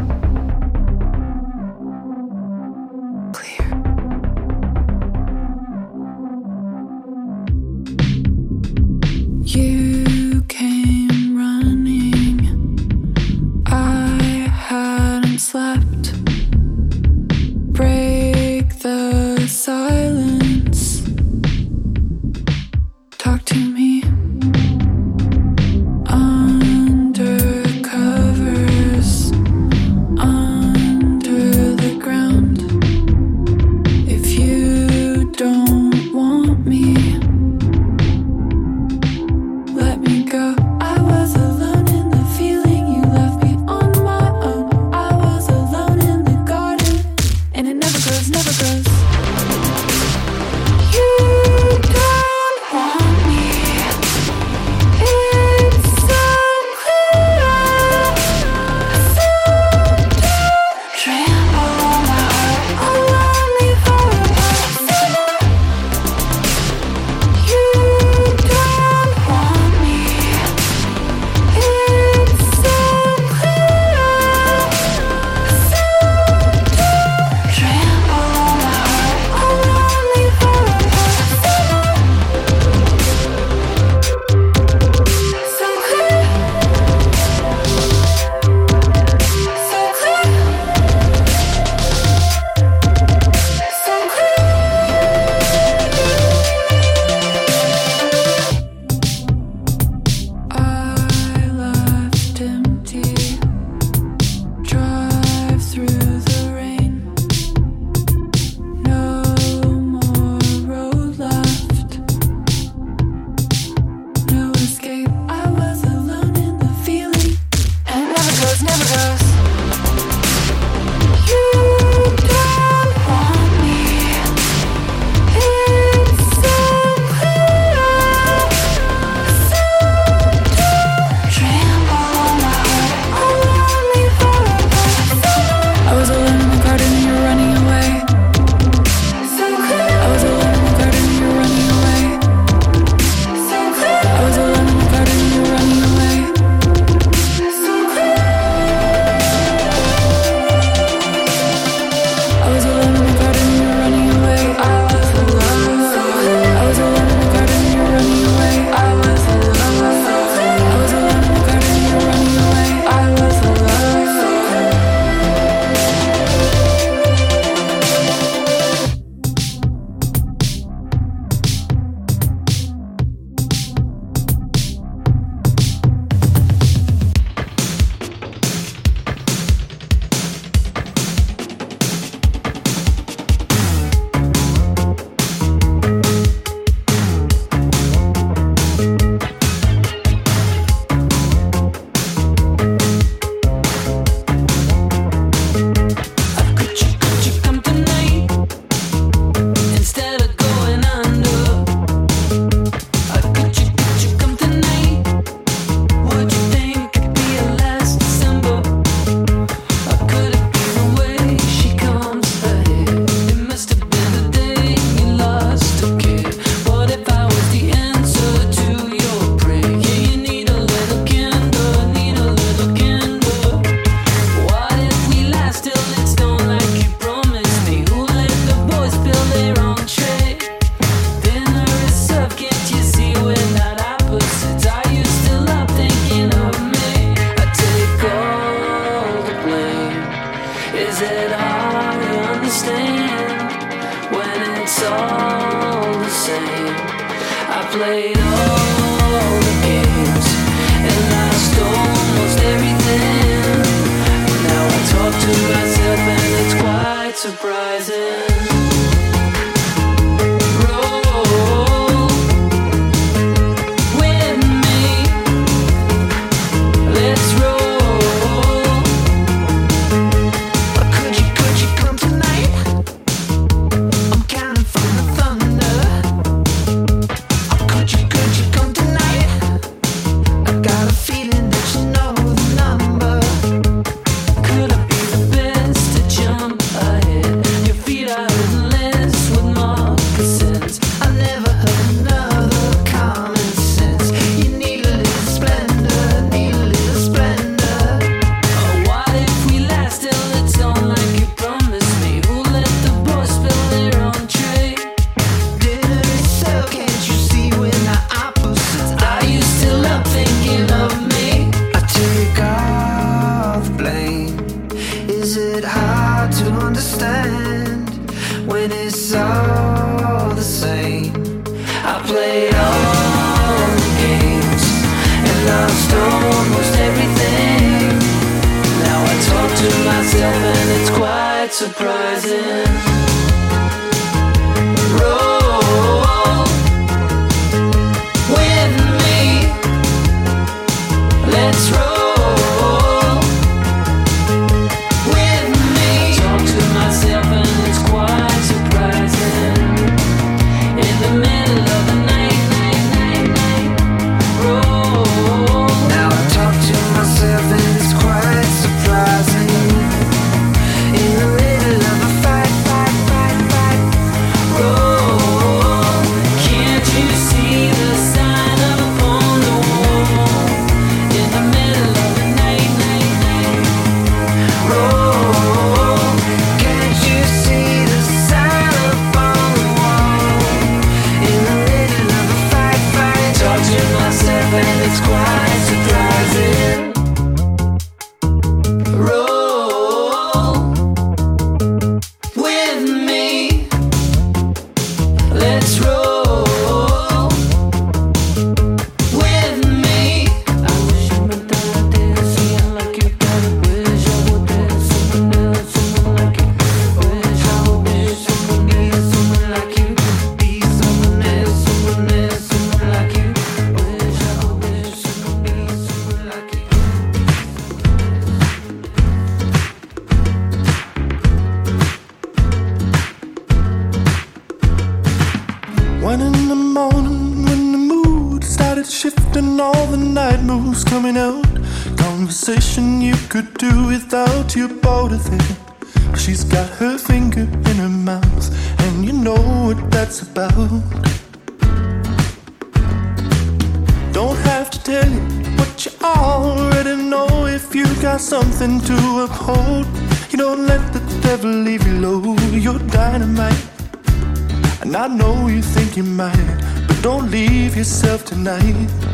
But 456.89 457.03
don't 457.03 457.31
leave 457.31 457.77
yourself 457.77 458.25
tonight. 458.25 459.12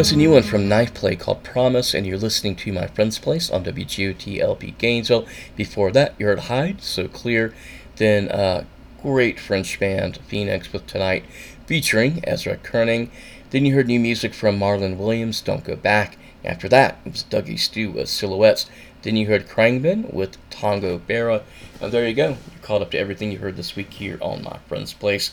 That's 0.00 0.12
a 0.12 0.16
new 0.16 0.30
one 0.30 0.44
from 0.44 0.66
Knife 0.66 0.94
Play 0.94 1.14
called 1.14 1.44
Promise, 1.44 1.92
and 1.92 2.06
you're 2.06 2.16
listening 2.16 2.56
to 2.56 2.72
My 2.72 2.86
Friend's 2.86 3.18
Place 3.18 3.50
on 3.50 3.62
WGOT 3.62 4.78
Gainesville. 4.78 5.26
Before 5.56 5.92
that, 5.92 6.14
you 6.18 6.24
heard 6.24 6.38
Hyde, 6.38 6.80
So 6.80 7.06
Clear, 7.06 7.52
then 7.96 8.30
uh, 8.30 8.64
great 9.02 9.38
French 9.38 9.78
band 9.78 10.16
Phoenix 10.26 10.72
with 10.72 10.86
Tonight, 10.86 11.26
featuring 11.66 12.24
Ezra 12.26 12.56
Koenig. 12.56 13.10
Then 13.50 13.66
you 13.66 13.74
heard 13.74 13.88
new 13.88 14.00
music 14.00 14.32
from 14.32 14.58
Marlon 14.58 14.96
Williams, 14.96 15.42
Don't 15.42 15.64
Go 15.64 15.76
Back. 15.76 16.16
After 16.46 16.66
that, 16.70 16.96
it 17.04 17.12
was 17.12 17.24
Dougie 17.24 17.58
Stew 17.58 17.90
with 17.90 18.08
Silhouettes. 18.08 18.70
Then 19.02 19.16
you 19.16 19.26
heard 19.26 19.48
Krangman 19.48 20.14
with 20.14 20.38
Tango 20.48 20.96
Barra. 20.96 21.42
And 21.78 21.92
there 21.92 22.08
you 22.08 22.14
go. 22.14 22.38
You're 22.50 22.62
caught 22.62 22.80
up 22.80 22.90
to 22.92 22.98
everything 22.98 23.32
you 23.32 23.40
heard 23.40 23.58
this 23.58 23.76
week 23.76 23.92
here 23.92 24.16
on 24.22 24.44
My 24.44 24.60
Friend's 24.66 24.94
Place. 24.94 25.32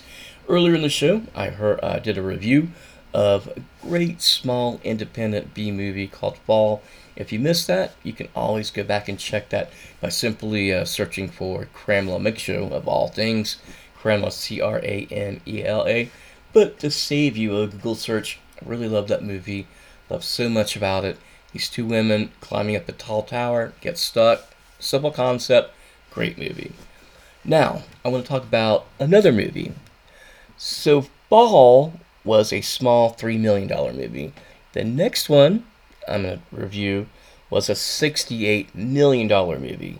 Earlier 0.50 0.76
in 0.76 0.82
the 0.82 0.90
show, 0.90 1.22
I 1.34 1.52
heard 1.52 1.80
uh, 1.82 2.00
did 2.00 2.18
a 2.18 2.22
review 2.22 2.72
of 3.14 3.48
a 3.48 3.62
great 3.82 4.22
small 4.22 4.80
independent 4.84 5.54
B 5.54 5.72
movie 5.72 6.08
called 6.08 6.38
Fall. 6.40 6.82
If 7.16 7.32
you 7.32 7.40
missed 7.40 7.68
that, 7.68 7.94
you 8.04 8.14
can 8.14 8.28
always 8.36 8.70
go 8.70 8.84
back 8.84 9.08
and 9.08 9.18
check 9.18 9.50
that 9.50 9.72
by 10.02 10.10
simply 10.10 10.74
uh, 10.74 10.86
searching 10.86 11.30
for 11.30 11.68
Cranmela 11.74 12.22
Mix 12.22 12.42
Show 12.42 12.68
of 12.68 12.88
all 12.88 13.08
things. 13.08 13.58
Cranmela, 14.00 14.32
C 14.32 14.62
R 14.62 14.80
A 14.84 15.08
N 15.10 15.42
E 15.48 15.64
L 15.64 15.86
A. 15.88 16.12
But 16.54 16.80
to 16.80 16.92
save 16.92 17.36
you 17.38 17.58
a 17.58 17.68
Google 17.68 17.96
search, 17.96 18.40
I 18.62 18.70
really 18.70 18.90
love 18.90 19.08
that 19.08 19.24
movie. 19.24 19.68
Love 20.10 20.24
so 20.24 20.50
much 20.50 20.76
about 20.76 21.06
it. 21.06 21.18
These 21.54 21.70
two 21.70 21.86
women 21.86 22.32
climbing 22.42 22.76
up 22.76 22.88
a 22.88 22.92
tall 22.92 23.24
tower, 23.24 23.74
get 23.82 23.98
stuck. 23.98 24.54
Simple 24.80 25.12
concept, 25.12 25.74
great 26.12 26.38
movie. 26.38 26.74
Now, 27.44 27.84
I 28.06 28.10
want 28.10 28.26
to 28.26 28.30
talk 28.30 28.44
about 28.44 28.86
another 29.00 29.32
movie 29.32 29.74
so 30.58 31.02
Fall 31.30 31.94
was 32.28 32.54
a 32.54 32.62
small 32.62 33.14
$3 33.14 33.40
million 33.40 33.68
movie. 33.96 34.34
The 34.74 34.84
next 34.84 35.30
one 35.30 35.66
I'm 36.08 36.24
going 36.24 36.38
to 36.38 36.56
review 36.56 37.08
was 37.50 37.70
a 37.70 37.74
$68 37.74 38.76
million 38.76 39.28
movie. 39.28 40.00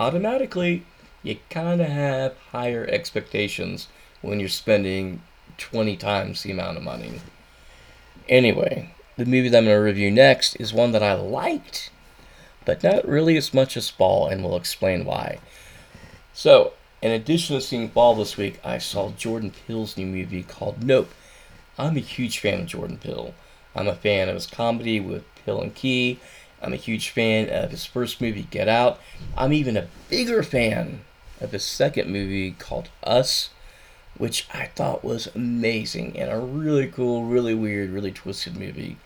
Automatically, 0.00 0.84
you 1.22 1.36
kind 1.50 1.80
of 1.80 1.88
have 1.88 2.36
higher 2.50 2.86
expectations 2.90 3.88
when 4.22 4.40
you're 4.40 4.48
spending 4.48 5.22
20 5.58 5.96
times 5.96 6.42
the 6.42 6.50
amount 6.50 6.76
of 6.76 6.82
money. 6.82 7.20
Anyway, 8.28 8.94
the 9.16 9.24
movie 9.24 9.48
that 9.48 9.58
I'm 9.58 9.64
going 9.64 9.76
to 9.76 9.80
review 9.80 10.10
next 10.10 10.56
is 10.56 10.72
one 10.72 10.92
that 10.92 11.02
I 11.02 11.14
liked, 11.14 11.90
but 12.64 12.82
not 12.82 13.06
really 13.06 13.36
as 13.36 13.54
much 13.54 13.76
as 13.76 13.88
Fall, 13.88 14.26
and 14.26 14.42
we'll 14.42 14.56
explain 14.56 15.04
why. 15.04 15.38
So, 16.32 16.72
in 17.02 17.12
addition 17.12 17.56
to 17.56 17.62
seeing 17.62 17.88
Fall 17.88 18.14
this 18.14 18.36
week, 18.36 18.58
I 18.64 18.78
saw 18.78 19.10
Jordan 19.10 19.52
Peele's 19.52 19.96
new 19.96 20.06
movie 20.06 20.42
called 20.42 20.82
Nope. 20.82 21.10
I'm 21.78 21.96
a 21.96 22.00
huge 22.00 22.38
fan 22.38 22.60
of 22.60 22.66
Jordan 22.66 22.98
Peele. 22.98 23.34
I'm 23.74 23.88
a 23.88 23.94
fan 23.94 24.28
of 24.28 24.34
his 24.34 24.46
comedy 24.46 25.00
with 25.00 25.24
Peele 25.44 25.60
and 25.60 25.74
Key. 25.74 26.18
I'm 26.62 26.72
a 26.72 26.76
huge 26.76 27.10
fan 27.10 27.50
of 27.50 27.70
his 27.70 27.84
first 27.84 28.20
movie, 28.20 28.48
Get 28.50 28.68
Out. 28.68 28.98
I'm 29.36 29.52
even 29.52 29.76
a 29.76 29.88
bigger 30.08 30.42
fan 30.42 31.00
of 31.40 31.52
his 31.52 31.64
second 31.64 32.10
movie 32.10 32.52
called 32.52 32.88
Us, 33.02 33.50
which 34.16 34.48
I 34.54 34.66
thought 34.66 35.04
was 35.04 35.28
amazing 35.34 36.18
and 36.18 36.30
a 36.30 36.38
really 36.38 36.86
cool, 36.88 37.24
really 37.24 37.54
weird, 37.54 37.90
really 37.90 38.12
twisted 38.12 38.56
movie. 38.56 38.96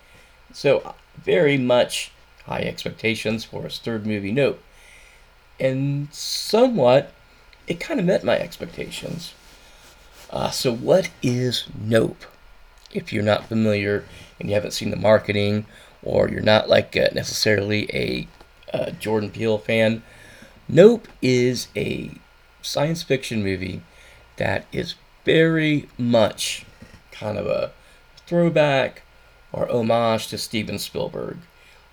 So, 0.52 0.94
very 1.16 1.58
much 1.58 2.12
high 2.46 2.62
expectations 2.62 3.44
for 3.44 3.64
his 3.64 3.78
third 3.78 4.06
movie, 4.06 4.32
Nope. 4.32 4.62
And 5.58 6.08
somewhat 6.12 7.12
it 7.66 7.78
kind 7.78 8.00
of 8.00 8.06
met 8.06 8.24
my 8.24 8.38
expectations. 8.38 9.32
Uh, 10.30 10.50
so, 10.50 10.74
what 10.74 11.10
is 11.22 11.66
Nope? 11.78 12.24
If 12.93 13.12
you're 13.12 13.22
not 13.22 13.47
familiar 13.47 14.05
and 14.38 14.49
you 14.49 14.55
haven't 14.55 14.72
seen 14.72 14.91
the 14.91 14.97
marketing, 14.97 15.66
or 16.03 16.28
you're 16.28 16.41
not 16.41 16.68
like 16.68 16.97
uh, 16.97 17.09
necessarily 17.12 17.88
a 17.93 18.26
uh, 18.72 18.91
Jordan 18.93 19.30
Peele 19.30 19.59
fan, 19.59 20.03
Nope 20.68 21.09
is 21.20 21.68
a 21.76 22.12
science 22.62 23.03
fiction 23.03 23.43
movie 23.43 23.82
that 24.36 24.66
is 24.72 24.95
very 25.24 25.88
much 25.99 26.64
kind 27.12 27.36
of 27.36 27.47
a 27.47 27.72
throwback 28.26 29.03
or 29.53 29.70
homage 29.70 30.28
to 30.28 30.38
Steven 30.38 30.78
Spielberg. 30.78 31.38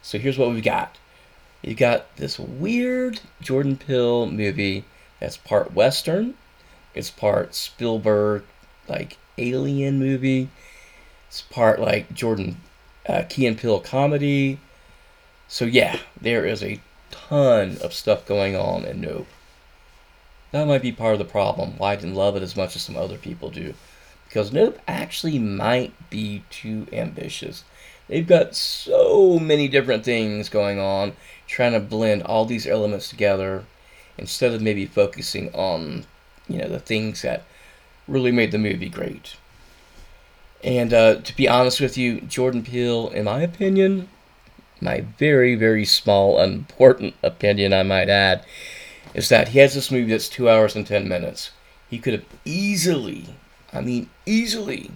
So 0.02 0.18
here's 0.20 0.38
what 0.38 0.52
we've 0.52 0.64
got. 0.64 0.98
you've 1.62 1.78
got 1.78 2.16
this 2.18 2.40
weird 2.40 3.20
Jordan 3.42 3.78
Peele 3.78 4.28
movie 4.28 4.86
that's 5.20 5.38
part 5.38 5.74
Western. 5.74 6.36
It's 6.94 7.10
part 7.10 7.56
Spielberg, 7.56 8.44
like 8.88 9.18
alien 9.38 10.00
movie. 10.00 10.50
Part 11.42 11.80
like 11.80 12.14
Jordan 12.14 12.58
uh, 13.08 13.24
Key 13.30 13.48
and 13.48 13.58
Peele 13.58 13.80
comedy. 13.80 14.60
So 15.48 15.66
yeah, 15.66 16.00
there 16.20 16.46
is 16.46 16.64
a 16.64 16.82
ton 17.12 17.78
of 17.82 17.94
stuff 17.94 18.26
going 18.26 18.56
on 18.56 18.86
in 18.86 19.02
Nope. 19.02 19.28
That 20.52 20.68
might 20.68 20.82
be 20.82 20.92
part 20.92 21.14
of 21.14 21.20
the 21.20 21.26
problem. 21.26 21.74
Why 21.78 21.94
I 21.94 21.96
didn't 21.96 22.16
love 22.16 22.36
it 22.36 22.44
as 22.44 22.56
much 22.56 22.76
as 22.76 22.82
some 22.82 22.98
other 22.98 23.18
people 23.18 23.50
do. 23.50 23.74
Because 24.28 24.52
Nope 24.52 24.80
actually 24.88 25.40
might 25.40 25.94
be 26.10 26.44
too 26.50 26.88
ambitious. 26.92 27.64
They've 28.08 28.28
got 28.28 28.56
so 28.56 29.38
many 29.38 29.68
different 29.68 30.06
things 30.06 30.50
going 30.50 30.80
on, 30.80 31.14
trying 31.48 31.74
to 31.74 31.80
blend 31.80 32.24
all 32.24 32.46
these 32.46 32.66
elements 32.68 33.10
together 33.10 33.66
instead 34.18 34.54
of 34.54 34.62
maybe 34.62 34.86
focusing 34.86 35.54
on 35.54 36.06
you 36.48 36.58
know 36.58 36.70
the 36.70 36.80
things 36.80 37.22
that 37.22 37.44
really 38.08 38.32
made 38.32 38.52
the 38.52 38.58
movie 38.58 38.90
great. 38.90 39.36
And 40.64 40.94
uh, 40.94 41.16
to 41.22 41.36
be 41.36 41.48
honest 41.48 41.80
with 41.80 41.98
you, 41.98 42.22
Jordan 42.22 42.64
Peele, 42.64 43.10
in 43.10 43.26
my 43.26 43.42
opinion, 43.42 44.10
my 44.82 45.02
very 45.18 45.56
very 45.56 45.86
small 45.86 46.40
unimportant 46.40 47.16
opinion, 47.24 47.74
I 47.74 47.84
might 47.84 48.10
add, 48.10 48.46
is 49.14 49.30
that 49.30 49.50
he 49.50 49.60
has 49.60 49.74
this 49.76 49.92
movie 49.92 50.12
that's 50.12 50.30
two 50.30 50.50
hours 50.50 50.76
and 50.76 50.86
ten 50.86 51.08
minutes. 51.08 51.52
He 51.90 52.00
could 52.00 52.14
have 52.14 52.26
easily, 52.46 53.36
I 53.72 53.82
mean 53.82 54.10
easily, 54.26 54.92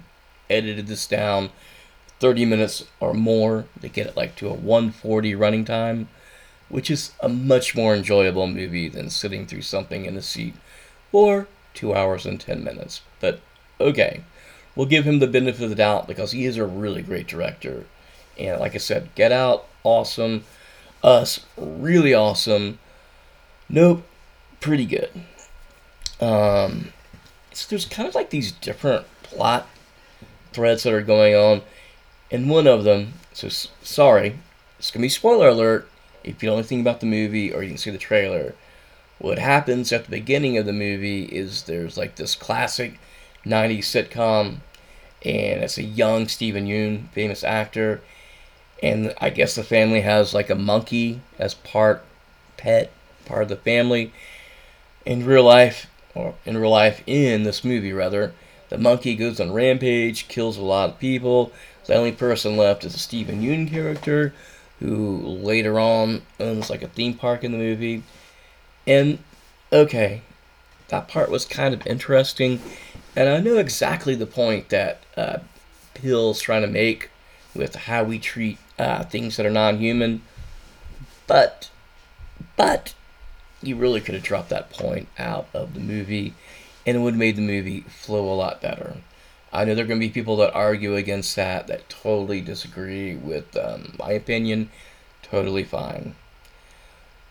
edited 0.49 0.87
this 0.87 1.07
down 1.07 1.51
30 2.19 2.45
minutes 2.45 2.85
or 2.99 3.13
more 3.13 3.65
to 3.81 3.89
get 3.89 4.07
it 4.07 4.17
like 4.17 4.35
to 4.37 4.47
a 4.49 4.53
140 4.53 5.33
running 5.35 5.65
time 5.65 6.07
which 6.69 6.89
is 6.89 7.11
a 7.19 7.29
much 7.29 7.75
more 7.75 7.93
enjoyable 7.93 8.47
movie 8.47 8.87
than 8.87 9.09
sitting 9.09 9.45
through 9.45 9.61
something 9.61 10.05
in 10.05 10.15
a 10.15 10.21
seat 10.21 10.53
for 11.11 11.47
two 11.73 11.93
hours 11.93 12.25
and 12.25 12.39
ten 12.39 12.63
minutes. 12.63 13.01
But 13.19 13.41
okay, 13.79 14.23
we'll 14.81 14.89
give 14.89 15.05
him 15.05 15.19
the 15.19 15.27
benefit 15.27 15.61
of 15.61 15.69
the 15.69 15.75
doubt 15.75 16.07
because 16.07 16.31
he 16.31 16.43
is 16.43 16.57
a 16.57 16.65
really 16.65 17.03
great 17.03 17.27
director. 17.27 17.85
And 18.39 18.59
like 18.59 18.73
I 18.73 18.79
said, 18.79 19.13
Get 19.13 19.31
Out, 19.31 19.67
awesome. 19.83 20.43
Us, 21.03 21.45
really 21.55 22.15
awesome. 22.15 22.79
Nope, 23.69 24.03
pretty 24.59 24.87
good. 24.87 25.11
Um, 26.19 26.93
so 27.53 27.67
there's 27.69 27.85
kind 27.85 28.09
of 28.09 28.15
like 28.15 28.31
these 28.31 28.51
different 28.51 29.05
plot 29.21 29.67
threads 30.51 30.81
that 30.81 30.93
are 30.93 31.03
going 31.03 31.35
on, 31.35 31.61
and 32.31 32.49
one 32.49 32.65
of 32.65 32.83
them. 32.83 33.13
So 33.33 33.49
sorry, 33.49 34.39
it's 34.79 34.89
gonna 34.89 35.03
be 35.03 35.09
spoiler 35.09 35.49
alert 35.49 35.87
if 36.23 36.41
you 36.41 36.49
know 36.49 36.55
anything 36.55 36.81
about 36.81 37.01
the 37.01 37.05
movie 37.05 37.53
or 37.53 37.61
you 37.61 37.69
can 37.69 37.77
see 37.77 37.91
the 37.91 37.99
trailer, 37.99 38.55
what 39.19 39.37
happens 39.37 39.91
at 39.91 40.05
the 40.05 40.09
beginning 40.09 40.57
of 40.57 40.65
the 40.65 40.73
movie 40.73 41.25
is 41.25 41.65
there's 41.65 41.97
like 41.97 42.15
this 42.15 42.33
classic 42.33 42.99
90s 43.45 43.81
sitcom, 43.81 44.61
and 45.23 45.63
it's 45.63 45.77
a 45.77 45.83
young 45.83 46.27
Steven 46.27 46.67
Yeun, 46.67 47.09
famous 47.09 47.43
actor, 47.43 48.01
and 48.81 49.13
I 49.19 49.29
guess 49.29 49.55
the 49.55 49.63
family 49.63 50.01
has 50.01 50.33
like 50.33 50.49
a 50.49 50.55
monkey 50.55 51.21
as 51.37 51.53
part 51.53 52.03
pet, 52.57 52.91
part 53.25 53.43
of 53.43 53.49
the 53.49 53.55
family. 53.55 54.13
In 55.05 55.25
real 55.25 55.43
life, 55.43 55.87
or 56.13 56.35
in 56.45 56.57
real 56.57 56.71
life, 56.71 57.01
in 57.07 57.43
this 57.43 57.63
movie 57.63 57.93
rather, 57.93 58.33
the 58.69 58.77
monkey 58.77 59.15
goes 59.15 59.39
on 59.39 59.51
rampage, 59.51 60.27
kills 60.27 60.57
a 60.57 60.61
lot 60.61 60.89
of 60.89 60.99
people. 60.99 61.51
The 61.85 61.95
only 61.95 62.11
person 62.11 62.57
left 62.57 62.83
is 62.83 62.95
a 62.95 62.99
Steven 62.99 63.41
Yeun 63.41 63.69
character 63.69 64.33
who 64.79 65.17
later 65.17 65.79
on 65.79 66.21
owns 66.39 66.69
like 66.69 66.81
a 66.81 66.87
theme 66.87 67.13
park 67.13 67.43
in 67.43 67.51
the 67.51 67.57
movie. 67.57 68.03
And 68.87 69.19
okay, 69.71 70.21
that 70.87 71.07
part 71.07 71.29
was 71.29 71.45
kind 71.45 71.73
of 71.73 71.85
interesting, 71.85 72.61
and 73.15 73.29
I 73.29 73.39
know 73.39 73.57
exactly 73.57 74.15
the 74.15 74.25
point 74.25 74.69
that 74.69 75.01
uh, 75.17 75.39
Peele's 75.93 76.39
trying 76.41 76.61
to 76.61 76.67
make 76.67 77.09
with 77.53 77.75
how 77.75 78.03
we 78.03 78.19
treat 78.19 78.57
uh, 78.79 79.03
things 79.03 79.37
that 79.37 79.45
are 79.45 79.51
non-human. 79.51 80.21
But, 81.27 81.69
but, 82.55 82.93
you 83.61 83.75
really 83.75 84.01
could 84.01 84.15
have 84.15 84.23
dropped 84.23 84.49
that 84.49 84.71
point 84.71 85.07
out 85.19 85.47
of 85.53 85.73
the 85.73 85.79
movie, 85.79 86.33
and 86.85 86.97
it 86.97 86.99
would 86.99 87.13
have 87.13 87.19
made 87.19 87.35
the 87.35 87.41
movie 87.41 87.81
flow 87.81 88.31
a 88.31 88.35
lot 88.35 88.61
better. 88.61 88.97
I 89.53 89.65
know 89.65 89.75
there 89.75 89.83
are 89.83 89.87
going 89.87 89.99
to 89.99 90.07
be 90.07 90.13
people 90.13 90.37
that 90.37 90.53
argue 90.53 90.95
against 90.95 91.35
that, 91.35 91.67
that 91.67 91.89
totally 91.89 92.39
disagree 92.39 93.15
with 93.15 93.55
um, 93.57 93.93
my 93.99 94.11
opinion. 94.11 94.69
Totally 95.21 95.63
fine. 95.63 96.15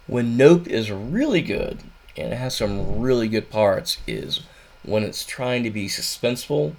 When 0.06 0.36
Nope 0.36 0.66
is 0.66 0.90
really 0.90 1.40
good, 1.40 1.78
and 2.16 2.32
it 2.32 2.36
has 2.36 2.56
some 2.56 3.00
really 3.00 3.28
good 3.28 3.48
parts, 3.48 3.98
is 4.06 4.42
when 4.82 5.02
it's 5.02 5.24
trying 5.24 5.62
to 5.64 5.70
be 5.70 5.86
suspenseful 5.86 6.74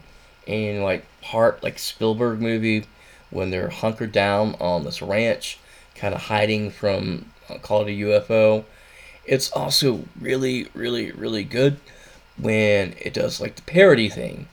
and 0.47 0.83
like 0.83 1.05
part 1.21 1.61
like 1.63 1.77
Spielberg 1.77 2.41
movie 2.41 2.85
when 3.29 3.49
they're 3.49 3.69
hunkered 3.69 4.11
down 4.11 4.55
on 4.59 4.83
this 4.83 5.01
ranch, 5.01 5.59
kind 5.95 6.13
of 6.13 6.21
hiding 6.23 6.69
from 6.69 7.31
uh, 7.49 7.57
call 7.57 7.81
it 7.81 7.91
a 7.91 8.01
UFO. 8.01 8.65
It's 9.25 9.51
also 9.51 10.05
really, 10.19 10.67
really, 10.73 11.11
really 11.11 11.43
good 11.43 11.77
when 12.37 12.95
it 12.99 13.13
does 13.13 13.39
like 13.39 13.55
the 13.55 13.61
parody 13.63 14.09
thing. 14.09 14.47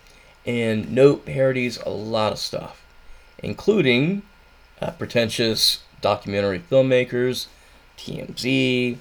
And 0.47 0.93
Nope 0.93 1.27
parodies 1.27 1.79
a 1.79 1.91
lot 1.91 2.33
of 2.33 2.39
stuff, 2.39 2.85
including 3.43 4.23
uh, 4.81 4.93
pretentious 4.93 5.81
documentary 6.01 6.61
filmmakers, 6.61 7.47
TMZ, 7.99 8.99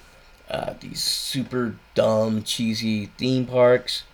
uh, 0.50 0.74
these 0.80 1.02
super 1.02 1.76
dumb, 1.94 2.42
cheesy 2.42 3.06
theme 3.18 3.46
parks. 3.46 4.04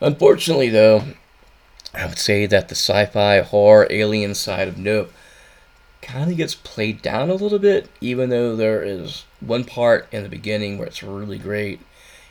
Unfortunately, 0.00 0.70
though, 0.70 1.04
I 1.92 2.06
would 2.06 2.18
say 2.18 2.46
that 2.46 2.68
the 2.68 2.74
sci 2.74 3.06
fi 3.06 3.40
horror 3.40 3.86
alien 3.90 4.34
side 4.34 4.68
of 4.68 4.78
Nope 4.78 5.12
kind 6.00 6.30
of 6.30 6.36
gets 6.36 6.54
played 6.54 7.02
down 7.02 7.28
a 7.28 7.34
little 7.34 7.58
bit, 7.58 7.88
even 8.00 8.30
though 8.30 8.56
there 8.56 8.82
is 8.82 9.24
one 9.40 9.64
part 9.64 10.08
in 10.10 10.22
the 10.22 10.28
beginning 10.28 10.78
where 10.78 10.86
it's 10.86 11.02
really 11.02 11.38
great. 11.38 11.80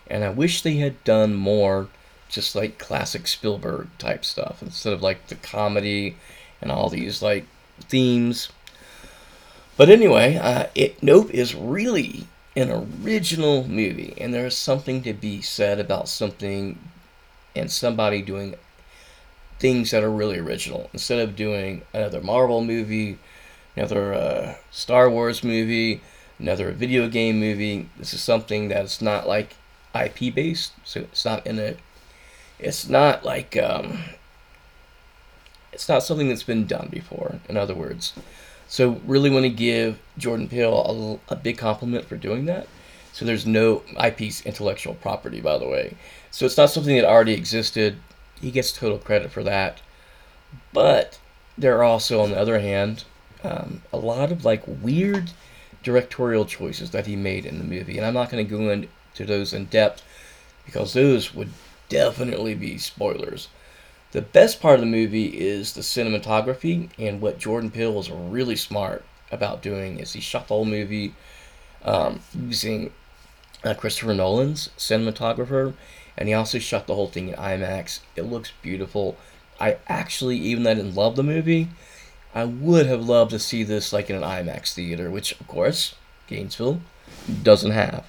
And 0.07 0.24
I 0.24 0.30
wish 0.30 0.61
they 0.61 0.78
had 0.78 1.03
done 1.03 1.36
more 1.36 1.88
just 2.30 2.55
like 2.55 2.78
classic 2.78 3.28
Spielberg 3.28 3.88
type 3.97 4.26
stuff 4.26 4.61
instead 4.61 4.93
of 4.93 5.01
like 5.01 5.28
the 5.28 5.36
comedy 5.36 6.15
and 6.61 6.72
all 6.72 6.89
these 6.89 7.22
like 7.22 7.45
themes. 7.82 8.49
But 9.78 9.89
anyway, 9.89 10.36
uh, 10.36 10.67
it 10.76 11.01
Nope 11.03 11.32
is 11.32 11.55
really 11.55 12.28
an 12.55 12.72
original 13.03 13.67
movie, 13.67 14.13
and 14.17 14.34
there's 14.34 14.57
something 14.57 15.01
to 15.03 15.13
be 15.13 15.41
said 15.41 15.80
about 15.80 16.09
something 16.09 16.78
and 17.60 17.72
somebody 17.72 18.22
doing 18.22 18.55
things 19.60 19.91
that 19.91 20.03
are 20.03 20.10
really 20.10 20.39
original 20.39 20.89
instead 20.93 21.20
of 21.20 21.36
doing 21.36 21.82
another 21.93 22.22
Marvel 22.22 22.64
movie, 22.64 23.18
another 23.76 24.14
uh, 24.14 24.55
Star 24.72 25.10
Wars 25.10 25.43
movie, 25.43 26.01
another 26.39 26.72
video 26.72 27.07
game 27.10 27.39
movie. 27.39 27.89
This 27.97 28.14
is 28.14 28.22
something 28.22 28.70
that's 28.70 29.01
not 29.01 29.28
like 29.28 29.55
IP 29.93 30.34
based, 30.34 30.74
so 30.84 31.01
it's 31.01 31.26
not 31.26 31.45
in 31.45 31.60
a. 31.60 31.76
It's 32.57 32.89
not 32.89 33.24
like 33.24 33.55
um, 33.57 33.99
it's 35.72 35.88
not 35.88 36.03
something 36.03 36.30
that's 36.30 36.43
been 36.43 36.66
done 36.66 36.89
before. 36.91 37.39
In 37.47 37.57
other 37.57 37.76
words, 37.76 38.14
so 38.68 39.01
really 39.05 39.30
want 39.30 39.43
to 39.43 39.49
give 39.49 39.99
Jordan 40.18 40.47
Peele 40.47 41.20
a, 41.30 41.34
a 41.34 41.36
big 41.36 41.57
compliment 41.57 42.05
for 42.05 42.18
doing 42.18 42.45
that. 42.45 42.68
So 43.14 43.26
there's 43.26 43.45
no 43.45 43.84
IP's 44.01 44.45
intellectual 44.45 44.93
property, 44.93 45.41
by 45.41 45.57
the 45.57 45.68
way. 45.68 45.97
So 46.32 46.45
it's 46.45 46.57
not 46.57 46.69
something 46.69 46.95
that 46.95 47.05
already 47.05 47.34
existed. 47.34 47.97
He 48.39 48.51
gets 48.51 48.71
total 48.71 48.97
credit 48.97 49.32
for 49.32 49.43
that. 49.43 49.82
But 50.73 51.19
there 51.57 51.77
are 51.77 51.84
also, 51.84 52.21
on 52.21 52.32
the 52.32 52.39
other 52.39 52.59
hand, 52.59 53.03
um, 53.43 53.82
a 53.91 53.97
lot 53.97 54.32
of 54.32 54.45
like 54.45 54.63
weird 54.65 55.32
directorial 55.84 56.45
choices 56.45 56.91
that 56.91 57.07
he 57.07 57.15
made 57.15 57.45
in 57.45 57.57
the 57.57 57.63
movie, 57.63 57.97
and 57.97 58.05
I'm 58.05 58.13
not 58.13 58.30
going 58.30 58.45
to 58.45 58.57
go 58.57 58.69
into 58.69 59.25
those 59.25 59.53
in 59.53 59.65
depth 59.65 60.03
because 60.65 60.93
those 60.93 61.34
would 61.34 61.49
definitely 61.88 62.55
be 62.55 62.77
spoilers. 62.77 63.47
The 64.11 64.21
best 64.21 64.61
part 64.61 64.75
of 64.75 64.82
the 64.82 64.88
movie 64.88 65.27
is 65.27 65.73
the 65.73 65.82
cinematography, 65.82 66.89
and 66.97 67.21
what 67.21 67.39
Jordan 67.39 67.71
Peele 67.71 67.93
was 67.93 68.09
really 68.09 68.55
smart 68.55 69.05
about 69.32 69.61
doing 69.61 69.99
is 69.99 70.13
he 70.13 70.21
shot 70.21 70.47
the 70.47 70.55
whole 70.55 70.65
movie 70.65 71.13
um, 71.84 72.19
using 72.36 72.91
uh, 73.63 73.73
Christopher 73.73 74.13
Nolan's 74.13 74.69
cinematographer, 74.77 75.73
and 76.20 76.28
he 76.28 76.34
also 76.34 76.59
shot 76.59 76.86
the 76.86 76.93
whole 76.93 77.07
thing 77.07 77.30
in 77.30 77.36
IMAX. 77.36 78.01
It 78.17 78.24
looks 78.24 78.51
beautiful. 78.61 79.17
I 79.57 79.78
actually, 79.88 80.38
even 80.38 80.63
though 80.63 80.72
I 80.72 80.76
didn't 80.76 80.95
love 80.95 81.15
the 81.15 81.24
movie, 81.24 81.70
I 82.36 82.43
would 82.43 82.86
have 82.88 83.01
loved 83.01 83.32
to 83.32 83.39
see 83.39 83.63
this 83.63 83.93
like 83.93 84.09
in 84.09 84.17
an 84.17 84.22
IMAX 84.22 84.74
theater, 84.74 85.09
which 85.09 85.39
of 85.39 85.47
course 85.47 85.95
Gainesville 86.28 86.82
doesn't 87.41 87.72
have. 87.72 88.05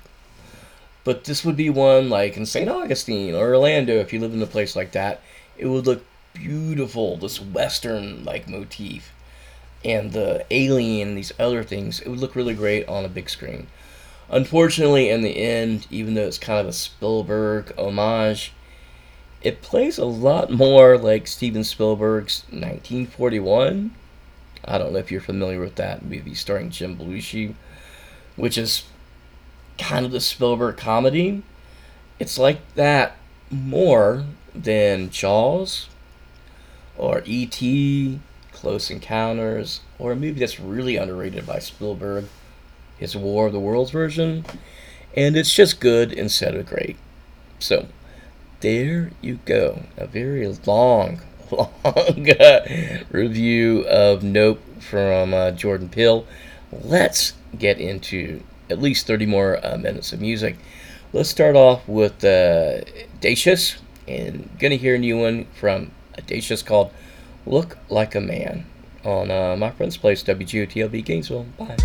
But 1.04 1.24
this 1.24 1.44
would 1.44 1.56
be 1.56 1.70
one 1.70 2.10
like 2.10 2.36
in 2.36 2.46
St. 2.46 2.68
Augustine 2.68 3.34
or 3.34 3.54
Orlando 3.54 3.94
if 3.94 4.12
you 4.12 4.18
lived 4.18 4.34
in 4.34 4.42
a 4.42 4.46
place 4.46 4.74
like 4.74 4.90
that. 4.92 5.22
It 5.56 5.66
would 5.66 5.86
look 5.86 6.04
beautiful, 6.34 7.16
this 7.16 7.40
western 7.40 8.24
like 8.24 8.48
motif. 8.48 9.12
And 9.84 10.12
the 10.12 10.44
alien 10.50 11.14
these 11.14 11.32
other 11.38 11.62
things, 11.62 12.00
it 12.00 12.08
would 12.08 12.18
look 12.18 12.34
really 12.34 12.54
great 12.54 12.88
on 12.88 13.04
a 13.04 13.08
big 13.08 13.30
screen. 13.30 13.68
Unfortunately, 14.30 15.10
in 15.10 15.22
the 15.22 15.36
end, 15.36 15.86
even 15.90 16.14
though 16.14 16.26
it's 16.26 16.38
kind 16.38 16.60
of 16.60 16.66
a 16.68 16.72
Spielberg 16.72 17.72
homage, 17.76 18.52
it 19.42 19.60
plays 19.60 19.98
a 19.98 20.04
lot 20.04 20.50
more 20.50 20.96
like 20.96 21.26
Steven 21.26 21.64
Spielberg's 21.64 22.44
1941. 22.50 23.92
I 24.64 24.78
don't 24.78 24.92
know 24.92 24.98
if 24.98 25.10
you're 25.10 25.20
familiar 25.20 25.58
with 25.58 25.74
that 25.76 26.04
movie 26.04 26.34
starring 26.34 26.70
Jim 26.70 26.96
Belushi, 26.96 27.54
which 28.36 28.56
is 28.56 28.84
kind 29.78 30.06
of 30.06 30.12
the 30.12 30.20
Spielberg 30.20 30.76
comedy. 30.76 31.42
It's 32.20 32.38
like 32.38 32.60
that 32.74 33.16
more 33.50 34.26
than 34.54 35.10
Jaws 35.10 35.88
or 36.96 37.22
E.T., 37.24 38.20
Close 38.52 38.90
Encounters, 38.90 39.80
or 39.98 40.12
a 40.12 40.16
movie 40.16 40.38
that's 40.38 40.60
really 40.60 40.96
underrated 40.96 41.46
by 41.46 41.58
Spielberg, 41.58 42.26
his 43.00 43.16
War 43.16 43.46
of 43.46 43.52
the 43.52 43.58
Worlds 43.58 43.90
version. 43.90 44.44
And 45.16 45.36
it's 45.36 45.52
just 45.52 45.80
good 45.80 46.12
instead 46.12 46.54
of 46.54 46.66
great. 46.66 46.96
So, 47.58 47.88
there 48.60 49.10
you 49.20 49.40
go. 49.46 49.84
A 49.96 50.06
very 50.06 50.46
long, 50.66 51.22
long 51.50 52.30
uh, 52.30 53.00
review 53.10 53.84
of 53.88 54.22
Nope 54.22 54.60
from 54.78 55.34
uh, 55.34 55.50
Jordan 55.50 55.88
Peele. 55.88 56.26
Let's 56.70 57.32
get 57.58 57.80
into 57.80 58.42
at 58.68 58.80
least 58.80 59.06
30 59.06 59.26
more 59.26 59.58
uh, 59.64 59.76
minutes 59.76 60.12
of 60.12 60.20
music. 60.20 60.56
Let's 61.12 61.28
start 61.28 61.56
off 61.56 61.88
with 61.88 62.24
uh, 62.24 62.82
Dacious, 63.20 63.78
and 64.06 64.48
gonna 64.60 64.76
hear 64.76 64.94
a 64.94 64.98
new 64.98 65.18
one 65.18 65.46
from 65.58 65.90
Dacious 66.26 66.62
called 66.64 66.92
Look 67.46 67.78
Like 67.88 68.14
a 68.14 68.20
Man 68.20 68.66
on 69.04 69.30
uh, 69.30 69.56
my 69.56 69.70
friend's 69.70 69.96
place, 69.96 70.22
WGOTLB 70.22 71.04
Gainesville. 71.04 71.46
Bye. 71.58 71.76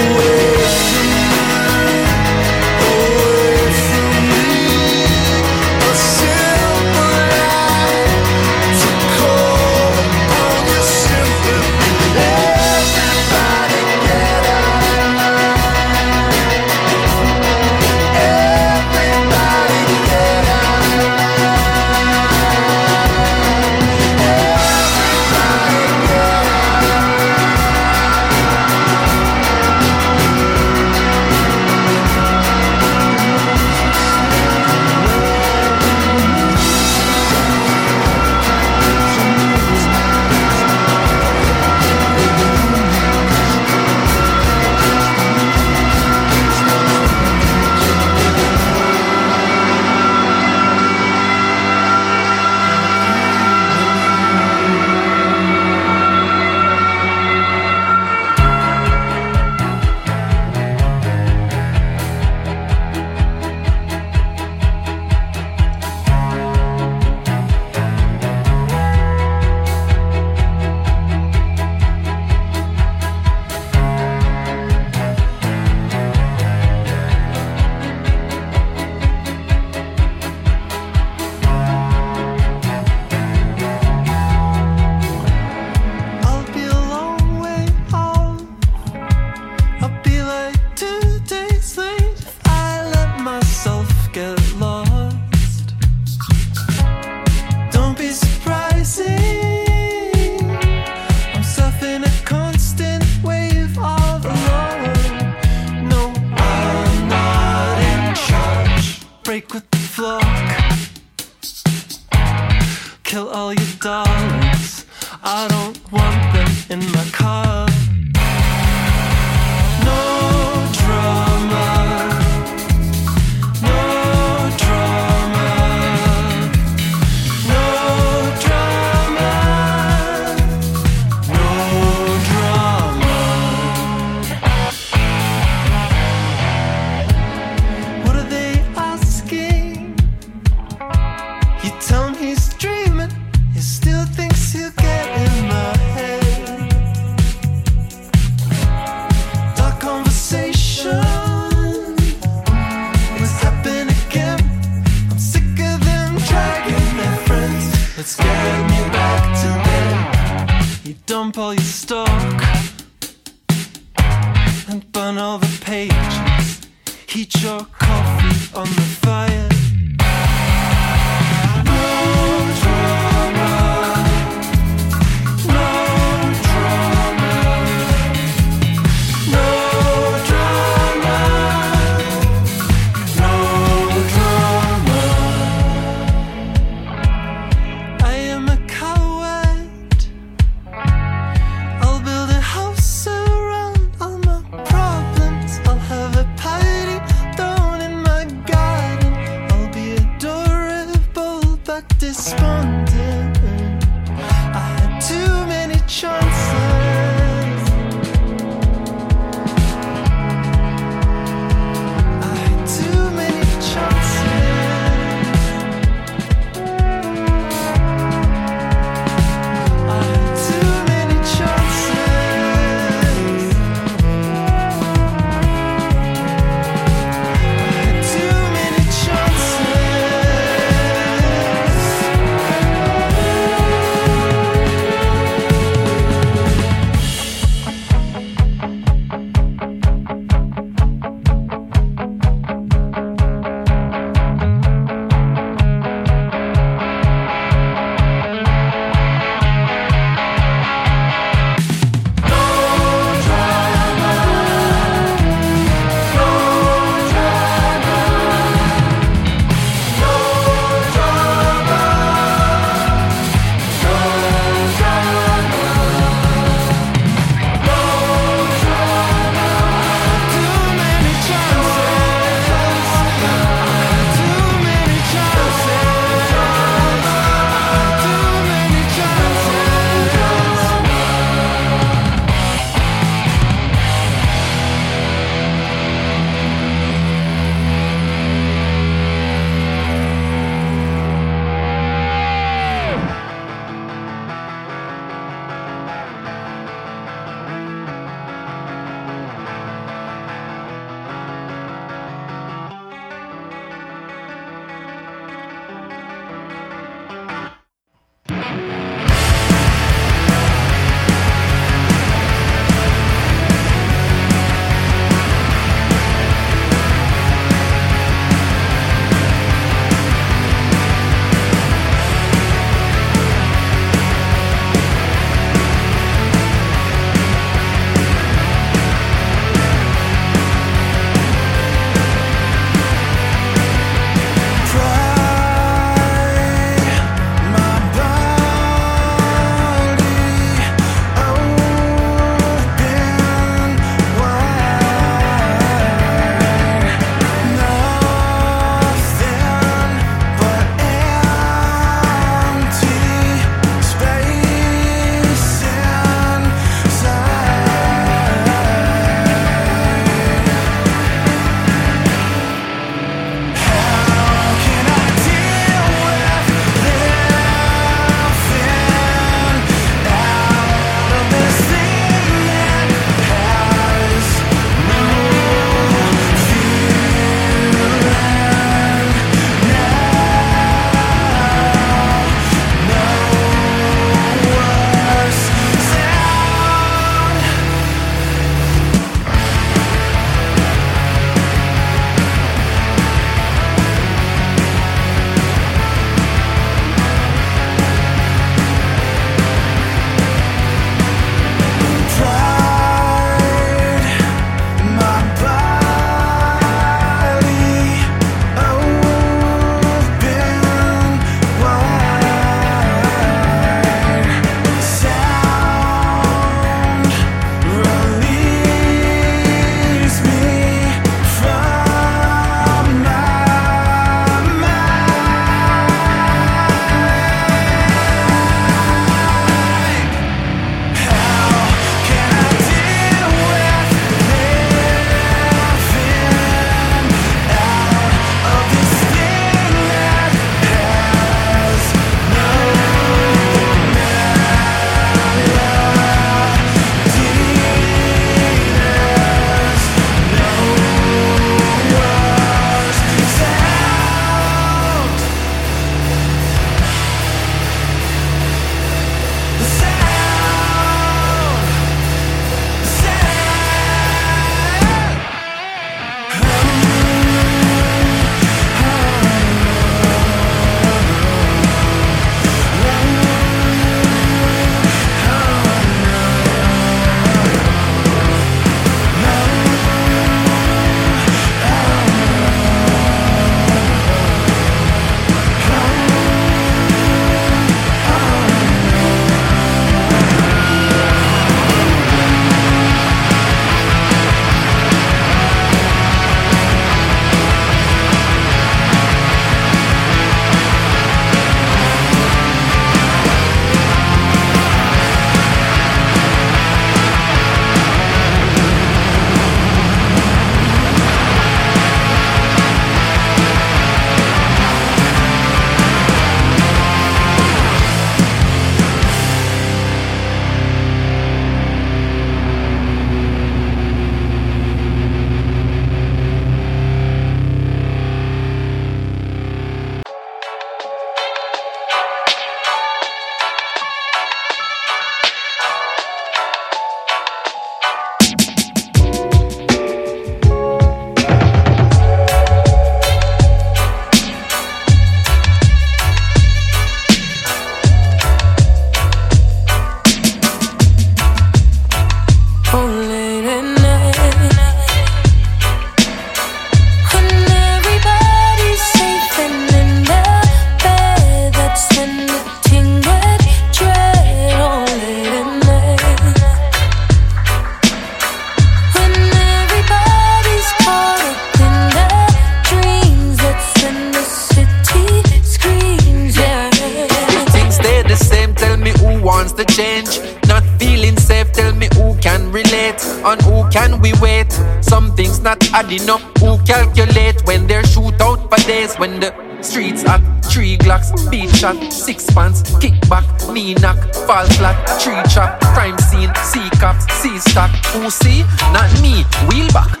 On 583.24 583.38
who 583.40 583.68
can 583.70 584.00
we 584.00 584.12
wait. 584.20 584.52
Some 584.80 585.14
things 585.14 585.40
not 585.40 585.58
adding 585.72 586.08
up. 586.08 586.20
Who 586.38 586.58
calculate 586.64 587.40
when 587.46 587.66
they're 587.66 587.84
shoot 587.84 588.20
out 588.20 588.50
for 588.50 588.60
days 588.66 588.96
when 588.96 589.20
the 589.20 589.32
Streets 589.62 590.02
hot, 590.02 590.22
three 590.42 590.78
glocks, 590.78 591.12
beat 591.30 591.54
shot, 591.54 591.76
six 591.92 592.24
pants, 592.30 592.62
kickback, 592.80 593.24
knee 593.52 593.74
knock, 593.74 593.98
fall 594.26 594.46
flat, 594.56 594.74
tree 595.00 595.20
trap, 595.32 595.60
crime 595.76 595.98
scene, 595.98 596.32
see 596.48 596.68
cops, 596.80 597.04
see 597.20 597.38
stock. 597.38 597.70
Who 597.92 598.08
see? 598.08 598.42
Not 598.72 598.88
me, 599.02 599.24
wheel 599.48 599.68
back. 599.72 600.00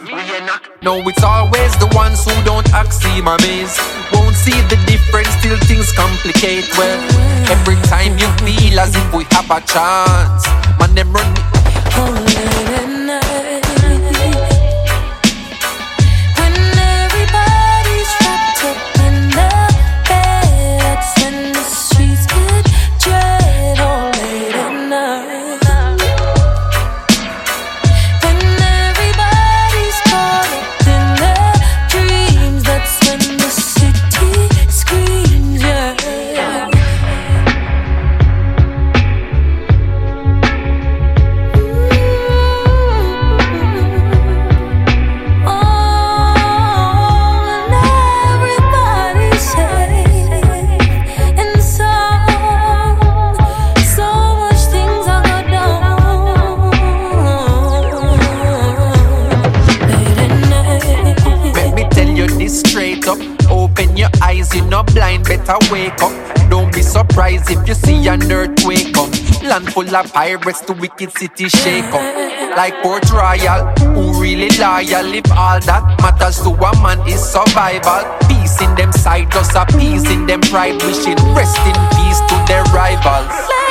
No, 0.82 0.96
it's 1.06 1.22
always 1.22 1.76
the 1.76 1.92
ones 1.94 2.24
who 2.24 2.32
don't 2.42 2.66
act 2.72 2.94
see 2.94 3.20
my 3.20 3.36
maze. 3.42 3.76
Won't 4.12 4.34
see 4.34 4.58
the 4.72 4.80
difference 4.86 5.30
till 5.42 5.58
things 5.68 5.92
complicate. 5.92 6.64
Well, 6.78 6.96
every 7.52 7.76
time 7.92 8.16
you 8.16 8.28
feel 8.40 8.80
as 8.80 8.96
if 8.96 9.14
we 9.14 9.24
have 9.30 9.50
a 9.50 9.60
chance, 9.60 10.48
man, 10.80 10.94
them 10.94 11.12
run. 11.12 12.69
Better 65.50 65.72
wake 65.72 66.00
up. 66.02 66.12
Don't 66.48 66.72
be 66.72 66.82
surprised 66.82 67.50
if 67.50 67.66
you 67.66 67.74
see 67.74 68.08
an 68.08 68.30
earthquake 68.30 68.92
come. 68.94 69.10
Land 69.42 69.72
full 69.72 69.94
of 69.94 70.12
pirates, 70.12 70.60
the 70.62 70.72
wicked 70.74 71.12
city 71.12 71.48
shake 71.48 71.84
up. 71.84 72.56
Like 72.56 72.74
Port 72.82 73.10
Royal, 73.10 73.66
who 73.94 74.20
really 74.20 74.50
loyal? 74.58 75.14
If 75.14 75.30
all 75.32 75.60
that 75.60 75.84
matters 76.02 76.40
to 76.42 76.50
a 76.50 76.82
man 76.82 77.00
is 77.08 77.22
survival. 77.22 78.02
Peace 78.28 78.60
in 78.60 78.74
them 78.74 78.92
side, 78.92 79.30
just 79.30 79.54
appeasing 79.54 80.26
them 80.26 80.40
pride. 80.40 80.82
Wishing 80.82 81.18
rest 81.34 81.58
in 81.66 81.78
peace 81.94 82.20
to 82.28 82.36
their 82.46 82.64
rivals. 82.74 83.69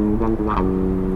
Velvet 0.00 0.40
night, 0.40 1.09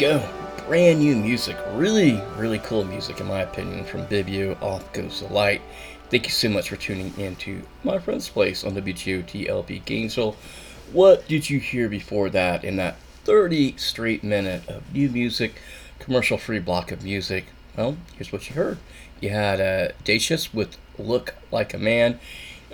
go. 0.00 0.26
Brand 0.66 1.00
new 1.00 1.14
music. 1.14 1.58
Really, 1.74 2.22
really 2.36 2.58
cool 2.60 2.84
music, 2.84 3.20
in 3.20 3.26
my 3.26 3.42
opinion, 3.42 3.84
from 3.84 4.06
Bibio 4.06 4.60
off 4.62 4.90
Goes 4.94 5.20
the 5.20 5.30
Light. 5.30 5.60
Thank 6.08 6.24
you 6.24 6.32
so 6.32 6.48
much 6.48 6.70
for 6.70 6.76
tuning 6.76 7.12
in 7.18 7.36
to 7.36 7.62
my 7.84 7.98
friend's 7.98 8.30
place 8.30 8.64
on 8.64 8.74
WGOT 8.74 9.84
Gainesville. 9.84 10.36
What 10.92 11.28
did 11.28 11.50
you 11.50 11.60
hear 11.60 11.90
before 11.90 12.30
that 12.30 12.64
in 12.64 12.76
that 12.76 12.96
30 13.24 13.76
straight 13.76 14.24
minute 14.24 14.66
of 14.68 14.94
new 14.94 15.10
music 15.10 15.60
commercial 15.98 16.38
free 16.38 16.58
block 16.58 16.90
of 16.90 17.04
music. 17.04 17.44
Well, 17.76 17.98
here's 18.16 18.32
what 18.32 18.48
you 18.48 18.56
heard. 18.56 18.78
You 19.20 19.28
had 19.28 19.60
uh, 19.60 19.92
Dacious 20.02 20.54
with 20.54 20.78
Look 20.98 21.34
Like 21.52 21.74
a 21.74 21.78
Man. 21.78 22.18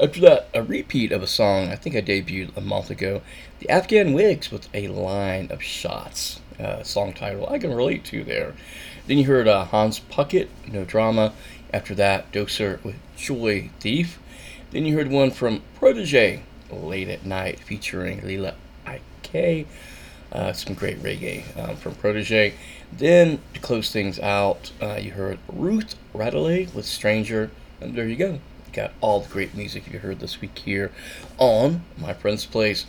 After 0.01 0.21
that, 0.21 0.49
a 0.55 0.63
repeat 0.63 1.11
of 1.11 1.25
a 1.25 1.27
song 1.27 1.71
I 1.71 1.77
think 1.77 1.97
I 1.97 2.03
debuted 2.03 2.57
a 2.57 2.61
month 2.61 2.89
ago. 2.89 3.23
The 3.59 3.69
Afghan 3.69 4.13
Wigs 4.13 4.53
with 4.53 4.69
a 4.73 4.87
line 4.89 5.51
of 5.51 5.61
shots. 5.63 6.41
Uh, 6.59 6.83
song 6.83 7.13
title 7.13 7.47
I 7.51 7.59
can 7.59 7.75
relate 7.75 8.05
to 8.07 8.25
there. 8.25 8.55
Then 9.07 9.19
you 9.19 9.25
heard 9.25 9.47
uh, 9.47 9.65
Hans 9.67 9.99
Pucket, 9.99 10.49
No 10.67 10.85
Drama. 10.85 11.33
After 11.73 11.95
that, 11.97 12.33
Doser 12.33 12.83
with 12.83 12.97
Joy 13.17 13.71
Thief. 13.81 14.19
Then 14.71 14.87
you 14.87 14.97
heard 14.97 15.11
one 15.11 15.31
from 15.31 15.63
Protoje, 15.79 16.41
Late 16.71 17.09
at 17.09 17.27
Night, 17.27 17.61
featuring 17.61 18.27
Lila 18.27 18.55
Iké. 18.87 19.67
Uh, 20.33 20.53
some 20.53 20.75
great 20.75 21.03
reggae 21.03 21.45
um, 21.59 21.77
from 21.77 21.95
Protoje. 21.95 22.55
Then 22.93 23.41
to 23.55 23.61
close 23.61 23.91
things 23.91 24.19
out, 24.19 24.73
uh, 24.81 24.99
you 25.01 25.13
heard 25.13 25.39
Ruth 25.49 25.95
Radelet 26.15 26.75
with 26.75 26.87
Stranger, 26.87 27.51
and 27.81 27.95
there 27.95 28.07
you 28.07 28.17
go. 28.17 28.41
Got 28.73 28.93
all 29.01 29.21
the 29.21 29.29
great 29.29 29.55
music 29.55 29.91
you 29.93 29.99
heard 29.99 30.21
this 30.21 30.41
week 30.41 30.59
here 30.59 30.91
on 31.39 31.83
My 31.97 32.13
Friend's 32.13 32.47
Place. 32.47 32.87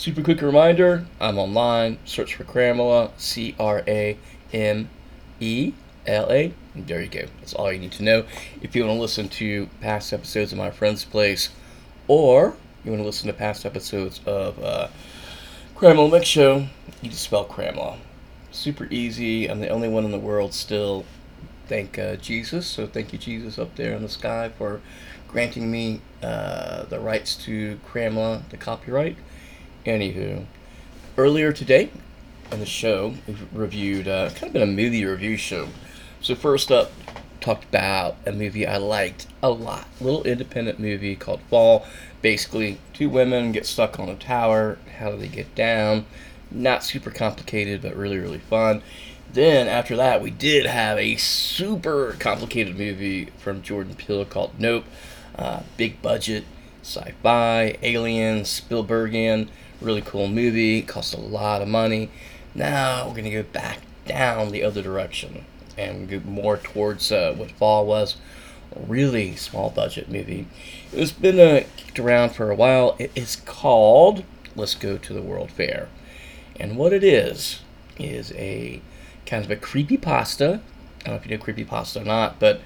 Super 0.00 0.22
quick 0.22 0.40
reminder: 0.40 1.04
I'm 1.20 1.38
online. 1.38 1.98
Search 2.06 2.34
for 2.34 2.44
Cramela, 2.44 3.10
C 3.18 3.54
R 3.60 3.82
A 3.86 4.16
M 4.50 4.88
E 5.40 5.74
L 6.06 6.26
A. 6.32 6.54
There 6.74 7.02
you 7.02 7.08
go. 7.10 7.26
That's 7.40 7.52
all 7.52 7.70
you 7.70 7.78
need 7.78 7.92
to 7.92 8.02
know. 8.02 8.24
If 8.62 8.74
you 8.74 8.86
want 8.86 8.96
to 8.96 9.00
listen 9.02 9.28
to 9.28 9.68
past 9.82 10.14
episodes 10.14 10.52
of 10.52 10.58
My 10.58 10.70
Friend's 10.70 11.04
Place, 11.04 11.50
or 12.08 12.56
you 12.82 12.92
want 12.92 13.02
to 13.02 13.06
listen 13.06 13.26
to 13.26 13.34
past 13.34 13.66
episodes 13.66 14.22
of 14.24 14.58
uh, 14.64 14.88
Cramel 15.74 16.08
Mix 16.08 16.26
Show, 16.26 16.66
you 17.02 17.10
just 17.10 17.24
spell 17.24 17.44
Cramel. 17.44 17.98
Super 18.50 18.88
easy. 18.90 19.48
I'm 19.48 19.60
the 19.60 19.68
only 19.68 19.90
one 19.90 20.06
in 20.06 20.12
the 20.12 20.18
world 20.18 20.54
still. 20.54 21.04
Thank 21.66 21.98
uh, 21.98 22.16
Jesus. 22.16 22.66
So 22.66 22.86
thank 22.86 23.12
you, 23.12 23.18
Jesus, 23.18 23.58
up 23.58 23.76
there 23.76 23.92
in 23.92 24.02
the 24.02 24.08
sky 24.08 24.50
for 24.56 24.80
granting 25.28 25.70
me 25.70 26.00
uh, 26.22 26.84
the 26.84 26.98
rights 26.98 27.36
to 27.44 27.78
Cramela, 27.86 28.48
the 28.48 28.56
copyright. 28.56 29.18
Anywho, 29.86 30.44
earlier 31.16 31.52
today 31.52 31.88
in 32.52 32.60
the 32.60 32.66
show, 32.66 33.14
we 33.26 33.36
reviewed 33.52 34.06
uh, 34.06 34.28
kind 34.30 34.44
of 34.44 34.52
been 34.52 34.62
a 34.62 34.66
movie 34.66 35.04
review 35.06 35.38
show. 35.38 35.68
So 36.20 36.34
first 36.34 36.70
up, 36.70 36.92
talked 37.40 37.64
about 37.64 38.16
a 38.26 38.32
movie 38.32 38.66
I 38.66 38.76
liked 38.76 39.26
a 39.42 39.48
lot. 39.48 39.88
Little 40.00 40.22
independent 40.24 40.78
movie 40.78 41.16
called 41.16 41.40
Fall. 41.48 41.86
Basically, 42.20 42.78
two 42.92 43.08
women 43.08 43.52
get 43.52 43.64
stuck 43.64 43.98
on 43.98 44.10
a 44.10 44.16
tower. 44.16 44.76
How 44.98 45.12
do 45.12 45.16
they 45.16 45.28
get 45.28 45.54
down? 45.54 46.04
Not 46.50 46.84
super 46.84 47.10
complicated, 47.10 47.80
but 47.80 47.96
really, 47.96 48.18
really 48.18 48.38
fun. 48.38 48.82
Then 49.32 49.66
after 49.66 49.96
that, 49.96 50.20
we 50.20 50.30
did 50.30 50.66
have 50.66 50.98
a 50.98 51.16
super 51.16 52.16
complicated 52.18 52.76
movie 52.76 53.26
from 53.38 53.62
Jordan 53.62 53.94
Peele 53.94 54.26
called 54.26 54.58
Nope. 54.58 54.84
Uh, 55.36 55.62
big 55.78 56.02
budget, 56.02 56.44
sci-fi, 56.82 57.78
aliens, 57.82 58.60
Spielbergian, 58.60 59.48
really 59.80 60.02
cool 60.02 60.28
movie. 60.28 60.82
Cost 60.82 61.14
a 61.14 61.20
lot 61.20 61.62
of 61.62 61.68
money. 61.68 62.10
Now 62.54 63.08
we're 63.08 63.14
gonna 63.14 63.30
go 63.30 63.42
back 63.42 63.80
down 64.06 64.50
the 64.50 64.62
other 64.62 64.82
direction 64.82 65.44
and 65.76 66.08
go 66.08 66.20
more 66.20 66.56
towards 66.56 67.10
uh, 67.12 67.34
what 67.36 67.50
Fall 67.52 67.86
was. 67.86 68.16
A 68.74 68.80
really 68.80 69.34
small 69.36 69.70
budget 69.70 70.10
movie. 70.10 70.46
It's 70.92 71.12
been 71.12 71.40
uh, 71.40 71.64
kicked 71.76 71.98
around 71.98 72.30
for 72.30 72.50
a 72.50 72.54
while. 72.54 72.96
It 72.98 73.10
is 73.14 73.36
called 73.36 74.24
Let's 74.54 74.74
Go 74.74 74.96
to 74.98 75.12
the 75.12 75.22
World 75.22 75.50
Fair. 75.50 75.88
And 76.58 76.76
what 76.76 76.92
it 76.92 77.02
is, 77.02 77.60
is 78.00 78.32
a 78.32 78.80
kind 79.26 79.44
of 79.44 79.50
a 79.50 79.56
creepy 79.56 79.96
pasta. 79.96 80.60
I 81.00 81.04
don't 81.04 81.14
know 81.14 81.14
if 81.14 81.26
you 81.26 81.36
know 81.36 81.42
creepy 81.42 81.64
pasta 81.64 82.00
or 82.00 82.04
not, 82.04 82.38
but 82.38 82.60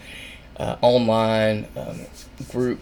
uh, 0.57 0.77
online 0.81 1.67
um, 1.77 2.01
group 2.51 2.81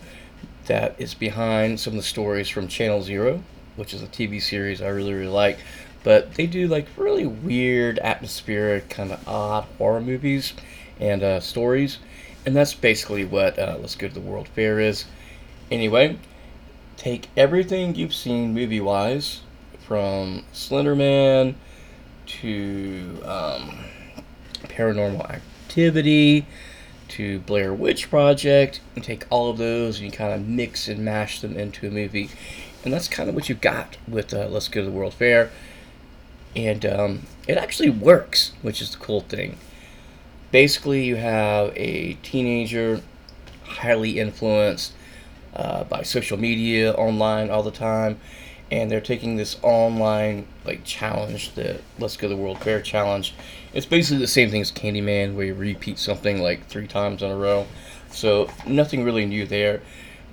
that 0.67 0.95
is 0.99 1.15
behind 1.15 1.81
some 1.81 1.95
of 1.95 1.97
the 1.97 2.03
stories 2.03 2.49
from 2.49 2.69
Channel 2.69 3.03
Zero, 3.03 3.43
which 3.77 3.95
is 3.95 4.03
a 4.03 4.07
TV 4.07 4.41
series 4.41 4.83
I 4.83 4.89
really, 4.89 5.15
really 5.15 5.29
like. 5.29 5.59
But 6.05 6.35
they 6.35 6.47
do 6.47 6.67
like 6.67 6.87
really 6.97 7.27
weird, 7.27 7.99
atmospheric, 8.01 8.89
kind 8.89 9.13
of 9.13 9.27
odd 9.29 9.65
horror 9.79 10.01
movies 10.01 10.53
and 10.99 11.23
uh, 11.23 11.41
stories. 11.41 11.99
And 12.45 12.57
that's 12.57 12.75
basically 12.75 13.25
what 13.25 13.59
uh, 13.59 13.77
Let's 13.81 13.95
Go 13.95 14.09
to 14.09 14.15
the 14.15 14.21
World 14.21 14.49
Fair 14.49 14.81
is. 14.81 15.05
Anyway, 15.71 16.19
take 16.97 17.29
everything 17.37 17.95
you've 17.95 18.15
seen 18.15 18.53
movie 18.53 18.81
wise, 18.81 19.43
from 19.93 20.43
Slenderman 20.55 21.55
to 22.25 23.19
um, 23.25 23.85
Paranormal 24.65 25.29
Activity 25.29 26.47
to 27.09 27.41
Blair 27.41 27.75
Witch 27.75 28.09
Project, 28.09 28.81
and 28.95 29.05
take 29.05 29.27
all 29.29 29.51
of 29.51 29.59
those 29.59 29.99
and 29.99 30.07
you 30.07 30.13
kind 30.13 30.33
of 30.33 30.49
mix 30.49 30.89
and 30.89 31.05
mash 31.05 31.41
them 31.43 31.57
into 31.57 31.87
a 31.87 31.91
movie. 31.91 32.31
And 32.85 32.93
that's 32.93 33.09
kind 33.09 33.29
of 33.29 33.35
what 33.35 33.49
you 33.49 33.55
got 33.55 33.97
with 34.09 34.35
uh, 34.35 34.49
Let's 34.49 34.69
Go 34.69 34.81
to 34.81 34.87
the 34.87 34.93
World 34.93 35.15
Fair. 35.15 35.51
And 36.57 36.85
um, 36.85 37.23
it 37.47 37.57
actually 37.57 37.91
works, 37.91 38.53
which 38.63 38.83
is 38.83 38.91
the 38.91 38.99
cool 38.99 39.21
thing. 39.21 39.57
Basically, 40.51 41.05
you 41.05 41.17
have 41.17 41.73
a 41.77 42.15
teenager 42.23 43.01
highly 43.65 44.19
influenced 44.19 44.93
uh, 45.55 45.85
by 45.85 46.03
social 46.03 46.39
media, 46.39 46.93
online 46.93 47.51
all 47.51 47.63
the 47.63 47.71
time, 47.71 48.21
and 48.71 48.91
they're 48.91 49.01
taking 49.01 49.37
this 49.37 49.57
online 49.63 50.47
like 50.65 50.85
challenge, 50.85 51.55
the 51.55 51.81
Let's 51.99 52.17
Go 52.17 52.29
to 52.29 52.35
the 52.35 52.41
World 52.41 52.59
Fair 52.59 52.81
challenge. 52.81 53.35
It's 53.73 53.87
basically 53.87 54.19
the 54.19 54.27
same 54.27 54.51
thing 54.51 54.61
as 54.61 54.73
Candyman, 54.73 55.35
where 55.35 55.47
you 55.47 55.55
repeat 55.55 55.99
something 55.99 56.43
like 56.43 56.67
three 56.67 56.87
times 56.87 57.23
in 57.23 57.31
a 57.31 57.37
row. 57.37 57.67
So 58.11 58.51
nothing 58.67 59.05
really 59.05 59.25
new 59.25 59.47
there. 59.47 59.83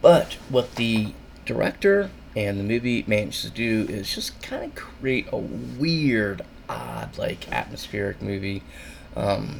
But 0.01 0.33
what 0.49 0.75
the 0.75 1.13
director 1.45 2.09
and 2.39 2.57
the 2.57 2.63
movie 2.63 3.03
manages 3.05 3.41
to 3.41 3.49
do 3.49 3.85
is 3.89 4.15
just 4.15 4.41
kind 4.41 4.63
of 4.63 4.73
create 4.73 5.27
a 5.33 5.37
weird, 5.37 6.41
odd, 6.69 7.17
like 7.17 7.51
atmospheric 7.51 8.21
movie. 8.21 8.63
Um, 9.13 9.59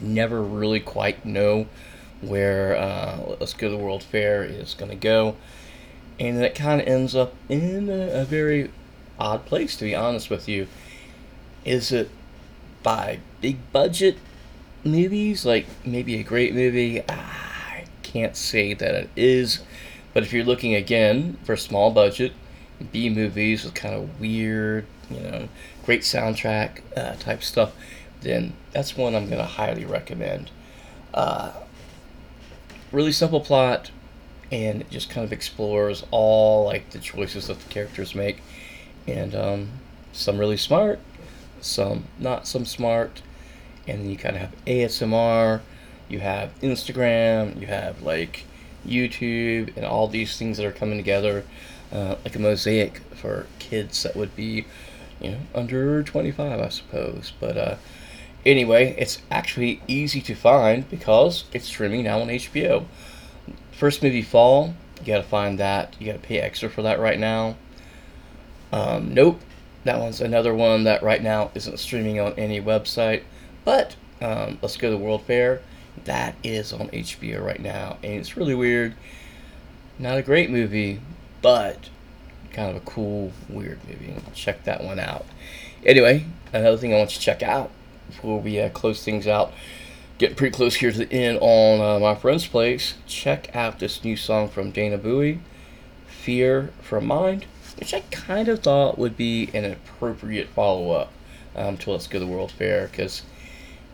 never 0.00 0.40
really 0.40 0.78
quite 0.78 1.26
know 1.26 1.66
where 2.20 2.76
uh, 2.76 3.18
Let's 3.40 3.54
Go 3.54 3.68
to 3.70 3.76
the 3.76 3.82
World 3.82 4.04
Fair 4.04 4.44
is 4.44 4.74
going 4.74 4.90
to 4.90 4.96
go. 4.96 5.34
And 6.20 6.40
it 6.40 6.54
kind 6.54 6.80
of 6.80 6.86
ends 6.86 7.16
up 7.16 7.34
in 7.48 7.88
a, 7.88 8.20
a 8.20 8.24
very 8.24 8.70
odd 9.18 9.44
place, 9.44 9.76
to 9.78 9.84
be 9.84 9.96
honest 9.96 10.30
with 10.30 10.48
you. 10.48 10.68
Is 11.64 11.90
it 11.90 12.08
by 12.84 13.18
big 13.40 13.58
budget 13.72 14.18
movies, 14.84 15.44
like 15.44 15.66
maybe 15.84 16.20
a 16.20 16.22
great 16.22 16.54
movie? 16.54 17.02
I 17.08 17.86
can't 18.04 18.36
say 18.36 18.74
that 18.74 18.94
it 18.94 19.10
is. 19.16 19.62
But 20.14 20.22
if 20.22 20.32
you're 20.32 20.44
looking 20.44 20.74
again 20.74 21.36
for 21.44 21.56
small 21.56 21.90
budget 21.90 22.32
B 22.92 23.10
movies 23.10 23.64
with 23.64 23.74
kind 23.74 23.94
of 23.94 24.20
weird, 24.20 24.86
you 25.10 25.20
know, 25.20 25.48
great 25.84 26.02
soundtrack 26.02 26.80
uh, 26.96 27.14
type 27.16 27.42
stuff, 27.42 27.72
then 28.20 28.54
that's 28.72 28.96
one 28.96 29.14
I'm 29.14 29.26
going 29.26 29.38
to 29.38 29.44
highly 29.44 29.84
recommend. 29.84 30.50
Uh, 31.12 31.52
really 32.90 33.12
simple 33.12 33.40
plot, 33.40 33.90
and 34.50 34.80
it 34.80 34.90
just 34.90 35.10
kind 35.10 35.24
of 35.24 35.32
explores 35.32 36.04
all 36.10 36.64
like 36.64 36.90
the 36.90 36.98
choices 36.98 37.48
that 37.48 37.60
the 37.60 37.68
characters 37.68 38.14
make, 38.14 38.42
and 39.06 39.34
um, 39.34 39.68
some 40.12 40.38
really 40.38 40.56
smart, 40.56 41.00
some 41.60 42.04
not 42.18 42.46
some 42.46 42.64
smart, 42.64 43.22
and 43.86 44.00
then 44.00 44.10
you 44.10 44.16
kind 44.16 44.36
of 44.36 44.42
have 44.42 44.64
ASMR, 44.64 45.60
you 46.08 46.20
have 46.20 46.58
Instagram, 46.60 47.60
you 47.60 47.66
have 47.66 48.02
like 48.02 48.44
YouTube, 48.86 49.76
and 49.76 49.84
all 49.84 50.08
these 50.08 50.36
things 50.36 50.56
that 50.58 50.66
are 50.66 50.72
coming 50.72 50.98
together, 50.98 51.44
uh, 51.92 52.16
like 52.24 52.36
a 52.36 52.38
mosaic 52.38 52.98
for 53.14 53.46
kids 53.58 54.02
that 54.02 54.16
would 54.16 54.34
be, 54.36 54.66
you 55.20 55.30
know, 55.32 55.38
under 55.54 56.02
25, 56.02 56.60
I 56.60 56.68
suppose. 56.68 57.32
But 57.40 57.56
uh, 57.56 57.76
anyway, 58.44 58.94
it's 58.98 59.22
actually 59.30 59.80
easy 59.86 60.20
to 60.22 60.34
find 60.34 60.88
because 60.90 61.44
it's 61.52 61.66
streaming 61.66 62.04
now 62.04 62.20
on 62.20 62.28
HBO. 62.28 62.84
First 63.72 64.02
movie, 64.02 64.22
Fall, 64.22 64.74
you 65.00 65.06
gotta 65.06 65.22
find 65.22 65.58
that. 65.58 65.96
You 65.98 66.06
gotta 66.06 66.18
pay 66.18 66.40
extra 66.40 66.70
for 66.70 66.82
that 66.82 67.00
right 67.00 67.18
now. 67.18 67.56
Um, 68.72 69.14
nope, 69.14 69.40
that 69.84 69.98
one's 70.00 70.20
another 70.20 70.54
one 70.54 70.84
that 70.84 71.02
right 71.02 71.22
now 71.22 71.50
isn't 71.54 71.78
streaming 71.78 72.18
on 72.18 72.32
any 72.34 72.60
website. 72.60 73.22
But 73.64 73.96
um, 74.20 74.58
let's 74.62 74.76
go 74.76 74.90
to 74.90 74.96
the 74.96 75.02
World 75.02 75.22
Fair. 75.22 75.60
That 76.04 76.36
is 76.42 76.72
on 76.72 76.88
HBO 76.88 77.42
right 77.42 77.60
now, 77.60 77.98
and 78.02 78.14
it's 78.14 78.36
really 78.36 78.54
weird. 78.54 78.94
Not 79.98 80.18
a 80.18 80.22
great 80.22 80.50
movie, 80.50 81.00
but 81.40 81.88
kind 82.52 82.70
of 82.70 82.76
a 82.76 82.84
cool, 82.86 83.32
weird 83.48 83.78
movie. 83.86 84.14
Check 84.34 84.64
that 84.64 84.82
one 84.82 84.98
out. 84.98 85.26
Anyway, 85.84 86.24
another 86.52 86.76
thing 86.76 86.94
I 86.94 86.98
want 86.98 87.12
you 87.12 87.18
to 87.18 87.20
check 87.20 87.42
out 87.42 87.70
before 88.08 88.40
we 88.40 88.60
uh, 88.60 88.68
close 88.70 89.04
things 89.04 89.26
out, 89.26 89.52
getting 90.18 90.36
pretty 90.36 90.54
close 90.54 90.76
here 90.76 90.92
to 90.92 90.98
the 90.98 91.12
end 91.12 91.38
on 91.40 91.80
uh, 91.80 91.98
my 91.98 92.14
friend's 92.14 92.46
place. 92.46 92.94
Check 93.06 93.54
out 93.54 93.78
this 93.78 94.04
new 94.04 94.16
song 94.16 94.48
from 94.48 94.70
Dana 94.70 94.98
Bowie, 94.98 95.40
"Fear 96.06 96.70
from 96.80 97.06
Mind," 97.06 97.46
which 97.78 97.92
I 97.94 98.00
kind 98.10 98.48
of 98.48 98.60
thought 98.60 98.98
would 98.98 99.16
be 99.16 99.50
an 99.52 99.64
appropriate 99.64 100.48
follow-up 100.48 101.10
um, 101.56 101.76
to 101.78 101.90
"Let's 101.90 102.06
Go 102.06 102.18
to 102.18 102.24
the 102.24 102.30
World 102.30 102.52
Fair" 102.52 102.88
because 102.88 103.22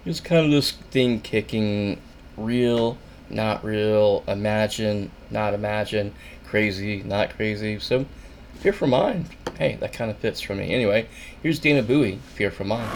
It's 0.07 0.21
kind 0.21 0.47
of 0.47 0.51
this 0.51 0.71
thing 0.71 1.21
kicking 1.21 2.01
real, 2.37 2.97
not 3.29 3.63
real, 3.63 4.25
imagine, 4.27 5.11
not 5.31 5.53
imagine, 5.53 6.15
crazy, 6.45 7.03
not 7.03 7.37
crazy. 7.37 7.79
So, 7.79 8.07
Fear 8.55 8.73
for 8.73 8.87
Mind, 8.87 9.27
hey, 9.59 9.77
that 9.81 9.93
kind 9.93 10.11
of 10.11 10.17
fits 10.19 10.41
for 10.41 10.55
me. 10.55 10.73
Anyway, 10.73 11.07
here's 11.43 11.59
Dana 11.59 11.83
Bowie, 11.83 12.19
Fear 12.35 12.51
for 12.51 12.65
Mind. 12.65 12.91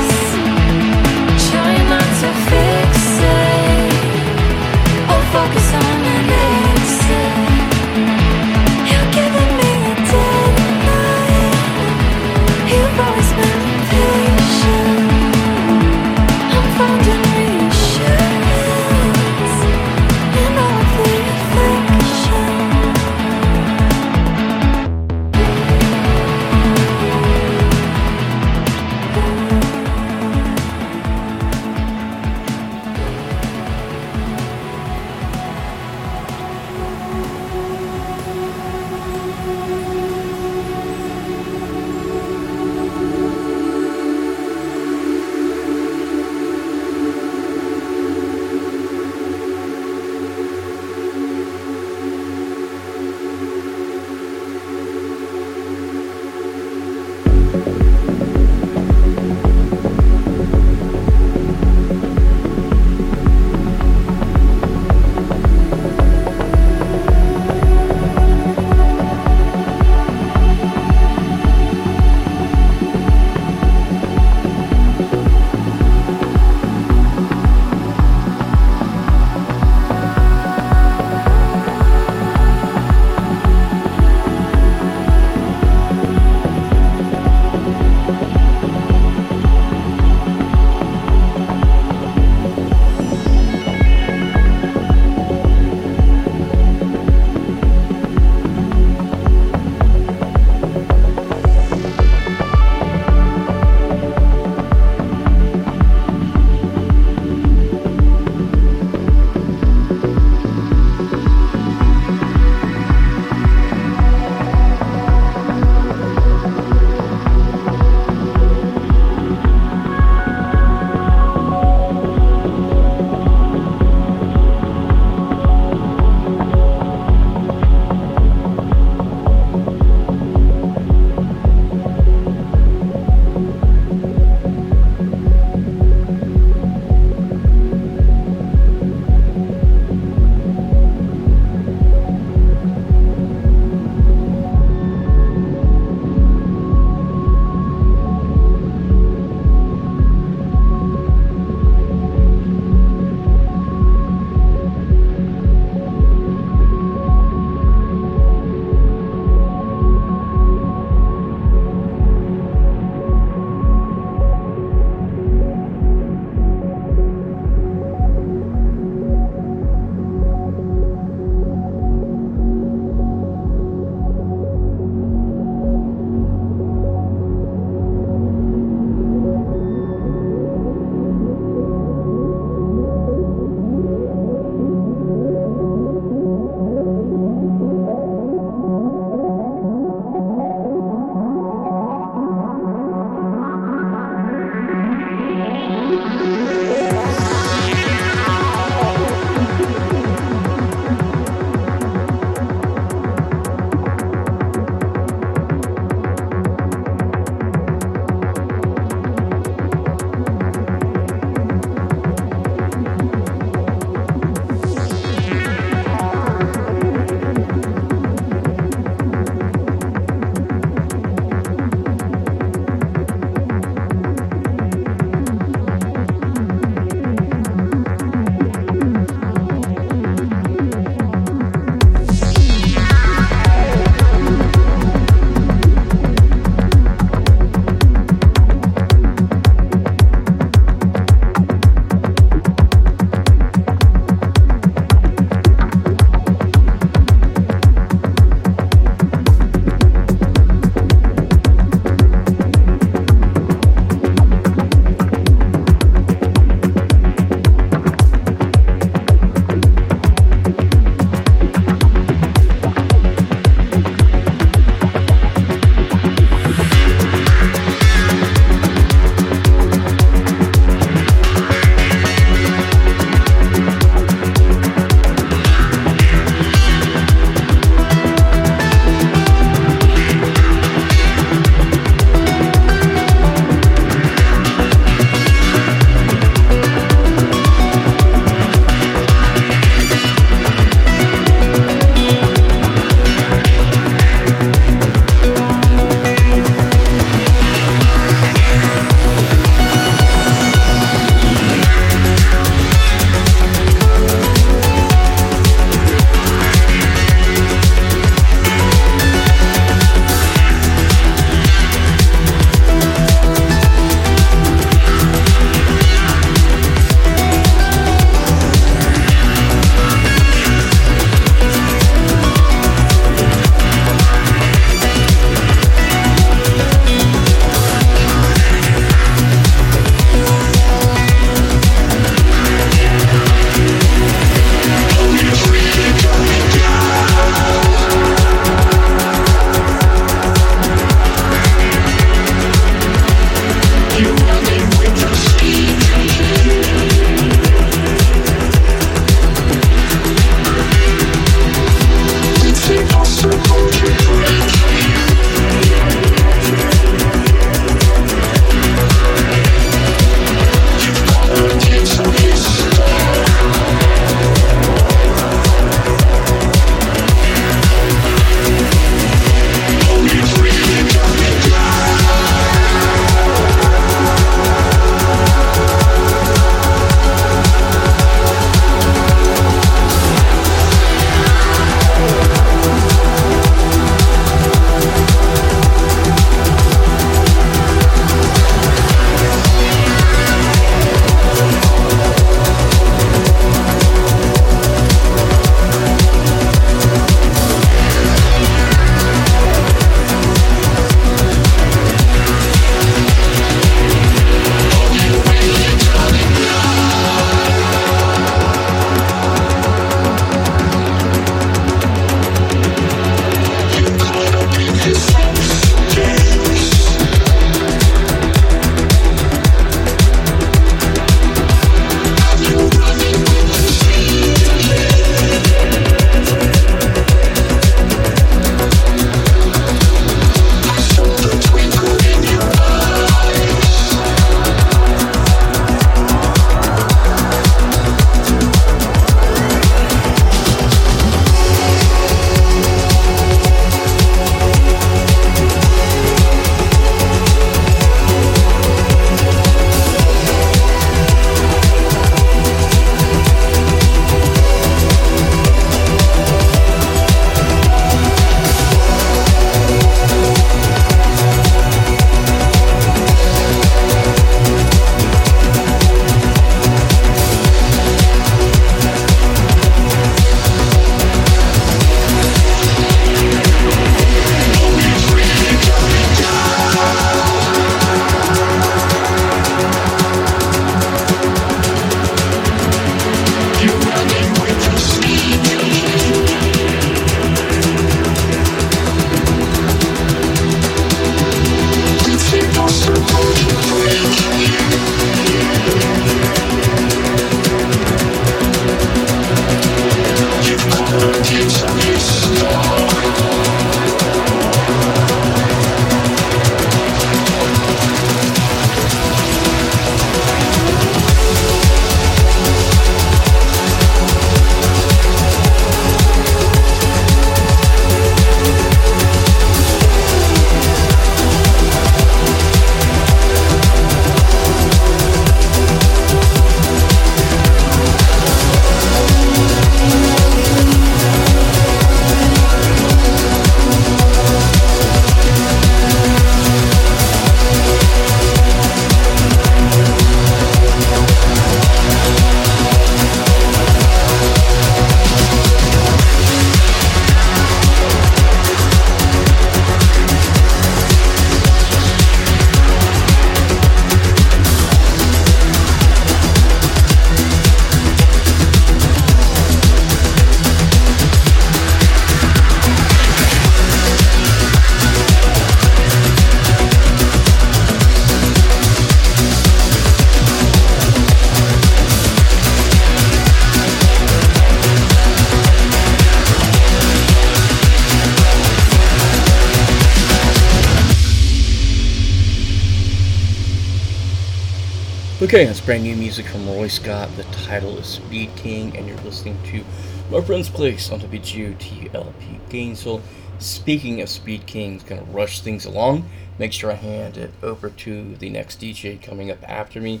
Okay, 585.34 585.46
that's 585.46 585.60
brand 585.60 585.82
new 585.82 585.96
music 585.96 586.26
from 586.26 586.46
Roy 586.46 586.68
Scott. 586.68 587.08
The 587.16 587.24
title 587.24 587.76
is 587.76 587.86
Speed 587.86 588.30
King, 588.36 588.76
and 588.76 588.86
you're 588.86 588.96
listening 588.98 589.36
to 589.46 589.64
My 590.08 590.20
Friend's 590.20 590.48
Place 590.48 590.92
on 590.92 591.00
WGOTLP 591.00 592.48
Gainesville. 592.48 593.02
Speaking 593.40 594.00
of 594.00 594.08
Speed 594.08 594.46
King, 594.46 594.80
gonna 594.86 595.02
rush 595.02 595.40
things 595.40 595.64
along. 595.64 596.08
Make 596.38 596.52
sure 596.52 596.70
I 596.70 596.74
hand 596.74 597.16
it 597.16 597.32
over 597.42 597.68
to 597.68 598.14
the 598.14 598.30
next 598.30 598.60
DJ 598.60 599.02
coming 599.02 599.28
up 599.32 599.42
after 599.42 599.80
me. 599.80 600.00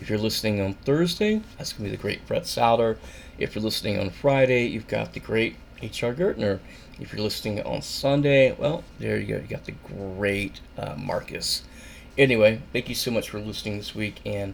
If 0.00 0.10
you're 0.10 0.18
listening 0.18 0.60
on 0.60 0.74
Thursday, 0.74 1.40
that's 1.56 1.72
gonna 1.72 1.88
be 1.88 1.94
the 1.94 2.02
great 2.02 2.26
Fred 2.26 2.44
Souter. 2.44 2.98
If 3.38 3.54
you're 3.54 3.62
listening 3.62 4.00
on 4.00 4.10
Friday, 4.10 4.66
you've 4.66 4.88
got 4.88 5.12
the 5.12 5.20
great 5.20 5.54
H.R. 5.82 6.12
Gertner. 6.12 6.58
If 6.98 7.12
you're 7.12 7.22
listening 7.22 7.62
on 7.62 7.80
Sunday, 7.80 8.50
well, 8.58 8.82
there 8.98 9.20
you 9.20 9.26
go. 9.28 9.36
You 9.36 9.46
got 9.46 9.66
the 9.66 9.76
great 9.86 10.60
uh, 10.76 10.96
Marcus. 10.98 11.62
Anyway, 12.16 12.60
thank 12.72 12.88
you 12.88 12.94
so 12.94 13.10
much 13.10 13.28
for 13.28 13.40
listening 13.40 13.76
this 13.76 13.92
week 13.92 14.20
and 14.24 14.53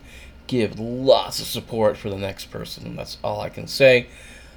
give 0.50 0.80
lots 0.80 1.38
of 1.38 1.46
support 1.46 1.96
for 1.96 2.10
the 2.10 2.16
next 2.16 2.46
person. 2.46 2.96
That's 2.96 3.18
all 3.22 3.40
I 3.40 3.50
can 3.50 3.68
say. 3.68 4.08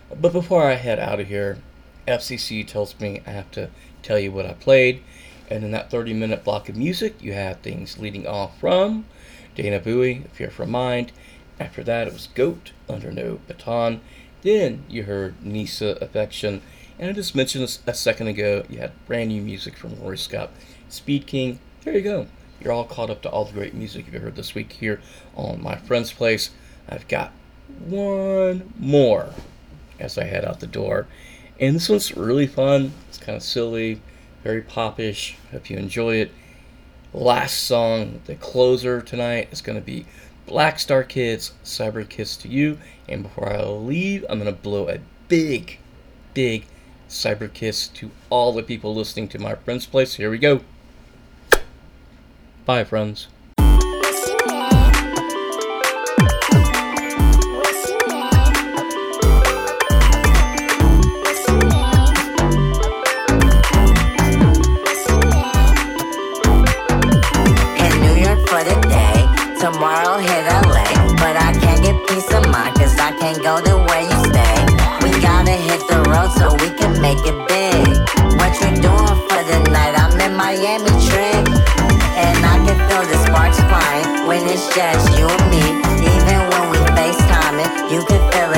But 0.10 0.34
before 0.34 0.68
I 0.68 0.74
head 0.74 0.98
out 0.98 1.20
of 1.20 1.28
here, 1.28 1.60
FCC 2.08 2.66
tells 2.66 3.00
me 3.00 3.22
I 3.28 3.30
have 3.30 3.52
to 3.52 3.70
tell 4.02 4.18
you 4.18 4.32
what 4.32 4.48
I 4.48 4.54
played. 4.54 5.04
And 5.52 5.64
in 5.64 5.70
that 5.70 5.92
30 5.92 6.16
minute 6.16 6.44
block 6.44 6.68
of 6.68 6.76
music, 6.76 7.22
you 7.22 7.34
had 7.34 7.62
things 7.62 8.00
leading 8.00 8.26
off 8.26 8.60
from 8.60 9.06
Dana 9.54 9.80
Bowie, 9.80 10.26
Fear 10.34 10.50
for 10.50 10.66
Mind. 10.66 11.12
After 11.60 11.84
that, 11.84 12.08
it 12.08 12.14
was 12.14 12.26
Goat, 12.26 12.72
Under 12.90 13.12
No 13.12 13.40
Baton. 13.48 14.02
Then 14.42 14.86
you 14.90 15.04
heard 15.04 15.46
Nisa 15.46 16.00
Affection. 16.02 16.64
And 16.98 17.12
I 17.12 17.14
just 17.14 17.36
mentioned 17.36 17.80
a 17.86 17.94
second 17.94 18.28
ago, 18.30 18.66
you 18.68 18.80
had 18.80 18.94
brand 19.06 19.30
new 19.30 19.44
music 19.44 19.78
from 19.78 20.02
Rory 20.02 20.18
Scott, 20.18 20.50
Speed 20.90 21.28
King. 21.28 21.60
There 21.84 21.94
you 21.94 22.02
go. 22.02 22.28
You're 22.64 22.74
all 22.74 22.86
caught 22.86 23.10
up 23.10 23.22
to 23.24 23.30
all 23.30 23.44
the 23.44 23.52
great 23.52 23.74
music 23.74 24.06
you've 24.12 24.22
heard 24.22 24.36
this 24.36 24.56
week 24.56 24.72
here 24.72 25.02
on 25.36 25.62
My 25.62 25.76
Friend's 25.76 26.14
Place. 26.14 26.52
I've 26.88 27.08
got 27.10 27.34
one 27.86 28.74
more 28.80 29.34
as 30.00 30.18
I 30.18 30.24
head 30.24 30.46
out 30.46 30.62
the 30.62 30.68
door. 30.68 31.08
And 31.60 31.76
this 31.76 31.90
one's 31.90 32.16
really 32.16 32.48
fun. 32.48 32.94
It's 33.10 33.18
kind 33.18 33.36
of 33.36 33.44
silly, 33.44 34.02
very 34.44 34.62
popish. 34.62 35.38
Hope 35.52 35.70
you 35.70 35.78
enjoy 35.78 36.16
it. 36.16 36.32
Last 37.14 37.66
song, 37.66 38.22
the 38.26 38.36
closer 38.36 39.02
tonight, 39.02 39.50
is 39.52 39.62
going 39.62 39.78
to 39.78 39.86
be 39.86 40.06
Black 40.48 40.80
Star 40.80 41.04
Kids, 41.04 41.54
Cyber 41.66 42.08
Kiss 42.08 42.38
to 42.38 42.48
You. 42.48 42.78
And 43.10 43.24
before 43.24 43.52
I 43.52 43.62
leave, 43.64 44.26
I'm 44.30 44.40
going 44.40 44.54
to 44.54 44.62
blow 44.62 44.88
a 44.88 45.00
big, 45.28 45.80
big 46.34 46.66
cyber 47.10 47.54
kiss 47.54 47.88
to 47.90 48.10
all 48.30 48.54
the 48.54 48.64
people 48.64 48.96
listening 48.96 49.28
to 49.30 49.40
My 49.40 49.56
Friend's 49.56 49.86
Place. 49.86 50.16
Here 50.16 50.32
we 50.32 50.38
go. 50.38 50.62
Bye, 52.66 52.84
friends. 52.86 53.28
it's 84.54 84.68
just 84.76 85.18
you 85.18 85.26
and 85.26 85.50
me. 85.50 85.66
Even 86.14 86.40
when 86.50 86.64
we 86.70 86.78
FaceTiming, 86.94 87.92
you 87.92 88.06
can 88.06 88.22
feel 88.32 88.53